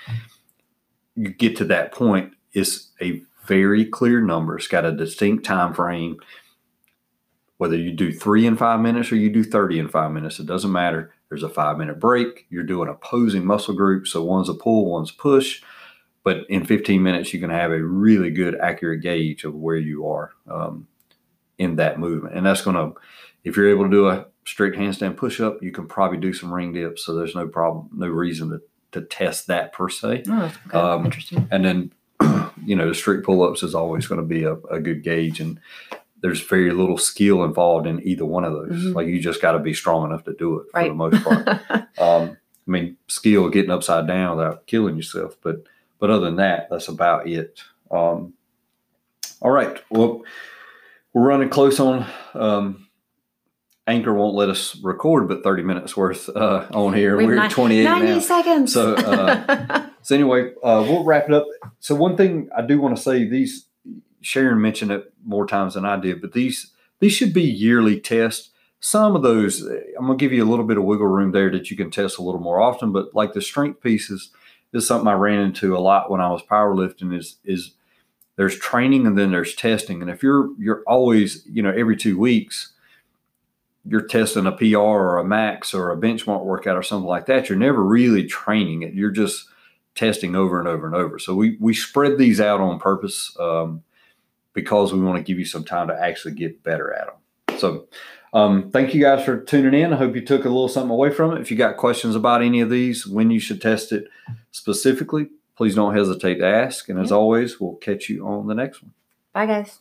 you 1.17 1.31
get 1.31 1.57
to 1.57 1.65
that 1.65 1.91
point. 1.91 2.35
It's 2.53 2.91
a 3.03 3.21
very 3.45 3.85
clear 3.85 4.21
number. 4.21 4.57
It's 4.57 4.69
got 4.69 4.85
a 4.85 4.93
distinct 4.93 5.45
time 5.45 5.75
frame. 5.75 6.19
Whether 7.57 7.77
you 7.77 7.91
do 7.93 8.13
three 8.13 8.47
in 8.47 8.57
five 8.57 8.79
minutes 8.79 9.11
or 9.11 9.17
you 9.17 9.31
do 9.31 9.43
30 9.43 9.81
in 9.81 9.89
five 9.89 10.13
minutes, 10.13 10.39
it 10.39 10.47
doesn't 10.47 10.71
matter. 10.71 11.13
There's 11.29 11.43
a 11.43 11.49
five 11.49 11.79
minute 11.79 11.99
break. 11.99 12.47
You're 12.51 12.63
doing 12.63 12.89
opposing 12.89 13.45
muscle 13.45 13.75
groups. 13.75 14.13
So 14.13 14.23
one's 14.23 14.49
a 14.49 14.55
pull, 14.55 14.91
one's 14.91 15.11
push. 15.11 15.63
But 16.23 16.45
in 16.49 16.65
15 16.65 17.03
minutes, 17.03 17.33
you 17.33 17.39
can 17.41 17.51
have 17.51 17.71
a 17.71 17.83
really 17.83 18.31
good, 18.31 18.59
accurate 18.59 19.01
gauge 19.01 19.45
of 19.45 19.55
where 19.55 19.77
you 19.77 20.09
are 20.09 20.33
um, 20.51 20.89
in 21.57 21.77
that 21.77 22.01
movement. 22.01 22.37
And 22.37 22.45
that's 22.45 22.63
going 22.63 22.75
to, 22.75 23.01
if 23.45 23.57
you're 23.57 23.71
able 23.71 23.85
to 23.85 23.91
do 23.91 24.09
a 24.09 24.27
strict 24.45 24.77
handstand 24.77 25.17
push 25.17 25.41
up, 25.41 25.63
you 25.63 25.71
can 25.71 25.87
probably 25.87 26.19
do 26.19 26.33
some 26.33 26.53
ring 26.53 26.73
dips. 26.73 27.05
So 27.05 27.15
there's 27.15 27.37
no 27.37 27.47
problem, 27.47 27.91
no 27.93 28.09
reason 28.09 28.51
to, 28.51 28.61
to 28.93 29.07
test 29.07 29.47
that 29.47 29.73
per 29.73 29.89
se. 29.89 30.25
Oh, 30.29 30.53
okay. 30.67 30.77
Um, 30.77 31.05
Interesting. 31.05 31.49
And 31.53 31.65
then, 31.65 31.93
you 32.65 32.75
know, 32.75 32.89
the 32.89 32.95
strict 32.95 33.25
pull 33.25 33.43
ups 33.43 33.63
is 33.63 33.75
always 33.77 34.09
going 34.09 34.21
to 34.21 34.27
be 34.27 34.43
a, 34.43 34.55
a 34.55 34.81
good 34.81 35.05
gauge. 35.05 35.39
And 35.39 35.61
there's 36.23 36.41
very 36.43 36.71
little 36.73 36.99
skill 36.99 37.45
involved 37.45 37.87
in 37.87 38.01
either 38.07 38.25
one 38.25 38.45
of 38.45 38.53
those. 38.53 38.85
Mhm. 38.87 38.95
Like 38.95 39.07
you 39.07 39.21
just 39.21 39.43
got 39.43 39.53
to 39.53 39.59
be 39.59 39.75
strong 39.75 40.07
enough 40.07 40.25
to 40.25 40.35
do 40.35 40.59
it 40.61 40.67
for 40.73 40.81
Right. 40.81 40.89
the 40.89 40.95
most 40.95 41.23
part. 41.25 41.47
um, 41.99 42.37
I 42.67 42.71
mean, 42.71 42.97
skill 43.07 43.49
getting 43.49 43.71
upside 43.71 44.07
down 44.07 44.37
without 44.39 44.67
killing 44.67 44.97
yourself. 44.97 45.37
But, 45.43 45.65
but 46.01 46.11
other 46.11 46.25
than 46.27 46.37
that, 46.37 46.69
that's 46.71 46.89
about 46.89 47.29
it. 47.29 47.61
Um, 47.91 48.33
all 49.41 49.51
right. 49.51 49.81
Well, 49.91 50.23
we're 51.13 51.29
running 51.29 51.49
close 51.51 51.79
on, 51.79 52.07
um, 52.35 52.83
Anchor 53.87 54.13
won't 54.13 54.35
let 54.35 54.49
us 54.49 54.77
record, 54.83 55.29
but 55.29 55.45
30 55.45 55.63
minutes 55.63 55.97
worth 55.97 56.29
uh, 56.31 56.67
on 56.73 56.93
here. 56.93 57.17
We're 57.17 57.39
at 57.39 57.53
28 57.53 57.85
90 57.85 58.07
now. 58.07 58.19
seconds. 58.19 58.73
So, 58.73 58.95
uh, 58.95 59.87
So 60.03 60.15
anyway, 60.15 60.53
uh, 60.63 60.85
we'll 60.89 61.03
wrap 61.05 61.25
it 61.29 61.35
up. 61.35 61.47
So 61.81 61.95
one 61.97 62.17
thing 62.17 62.49
I 62.57 62.63
do 62.63 62.81
want 62.81 62.97
to 62.97 63.03
say, 63.03 63.29
these 63.29 63.67
Sharon 64.21 64.61
mentioned 64.61 64.91
it 64.91 65.13
more 65.25 65.47
times 65.47 65.75
than 65.75 65.85
I 65.85 65.97
did, 65.97 66.21
but 66.21 66.33
these 66.33 66.73
these 67.01 67.13
should 67.13 67.33
be 67.33 67.43
yearly 67.43 68.01
tests. 68.01 68.51
Some 68.81 69.17
of 69.17 69.23
those, 69.23 69.63
I'm 69.63 70.07
gonna 70.07 70.17
give 70.17 70.33
you 70.33 70.45
a 70.45 70.49
little 70.49 70.65
bit 70.65 70.79
of 70.79 70.85
wiggle 70.85 71.07
room 71.07 71.33
there 71.33 71.51
that 71.51 71.71
you 71.71 71.77
can 71.77 71.91
test 71.91 72.19
a 72.19 72.23
little 72.23 72.41
more 72.41 72.61
often. 72.61 72.93
But 72.93 73.15
like 73.15 73.33
the 73.33 73.43
strength 73.43 73.81
pieces 73.81 74.31
is 74.73 74.87
something 74.87 75.09
I 75.09 75.15
ran 75.15 75.41
into 75.41 75.77
a 75.77 75.81
lot 75.81 76.11
when 76.11 76.21
I 76.21 76.31
was 76.31 76.43
powerlifting. 76.43 77.17
Is 77.17 77.39
is 77.45 77.73
there's 78.37 78.59
training 78.59 79.07
and 79.07 79.17
then 79.17 79.31
there's 79.31 79.55
testing, 79.55 80.03
and 80.03 80.11
if 80.11 80.23
you're 80.23 80.51
you're 80.59 80.83
always 80.87 81.47
you 81.47 81.63
know 81.63 81.73
every 81.73 81.97
two 81.97 82.19
weeks 82.19 82.73
you're 83.89 84.07
testing 84.07 84.47
a 84.47 84.53
PR 84.53 84.79
or 84.79 85.19
a 85.19 85.25
max 85.25 85.73
or 85.73 85.93
a 85.93 85.97
benchmark 85.97 86.45
workout 86.45 86.77
or 86.77 86.83
something 86.83 87.07
like 87.09 87.27
that, 87.27 87.49
you're 87.49 87.59
never 87.59 87.83
really 87.83 88.25
training 88.25 88.83
it. 88.83 88.95
You're 88.95 89.11
just 89.11 89.49
testing 89.95 90.35
over 90.35 90.59
and 90.59 90.69
over 90.69 90.87
and 90.87 90.95
over. 90.95 91.19
So 91.19 91.35
we 91.35 91.57
we 91.61 91.75
spread 91.75 92.19
these 92.19 92.41
out 92.41 92.61
on 92.61 92.79
purpose 92.79 93.35
um, 93.39 93.83
because 94.57 94.93
we 94.93 94.99
want 94.99 95.19
to 95.19 95.23
give 95.23 95.39
you 95.39 95.45
some 95.45 95.63
time 95.63 95.87
to 95.87 95.95
actually 95.95 96.35
get 96.35 96.65
better 96.65 96.93
at 96.93 97.07
them. 97.07 97.59
So 97.61 97.87
um, 98.33 98.71
thank 98.73 98.93
you 98.95 99.01
guys 99.01 99.25
for 99.25 99.39
tuning 99.41 99.81
in. 99.81 99.93
I 99.93 99.97
hope 99.97 100.17
you 100.17 100.25
took 100.25 100.45
a 100.45 100.49
little 100.49 100.67
something 100.69 100.91
away 100.91 101.11
from 101.13 101.37
it. 101.37 101.41
If 101.41 101.51
you 101.53 101.57
got 101.57 101.77
questions 101.77 102.17
about 102.17 102.43
any 102.43 102.61
of 102.61 102.71
these, 102.71 103.07
when 103.07 103.31
you 103.31 103.39
should 103.39 103.63
test 103.63 103.93
it 103.93 104.09
specifically, 104.51 105.29
please 105.57 105.75
don't 105.77 105.95
hesitate 105.95 106.37
to 106.39 106.47
ask. 106.47 106.89
And 106.89 106.99
as 106.99 107.11
Yeah. 107.11 107.17
always, 107.17 107.61
we'll 107.61 107.77
catch 107.77 108.09
you 108.09 108.27
on 108.27 108.47
the 108.49 108.55
next 108.55 108.83
one. 108.83 108.93
Bye, 109.33 109.47
guys. 109.47 109.79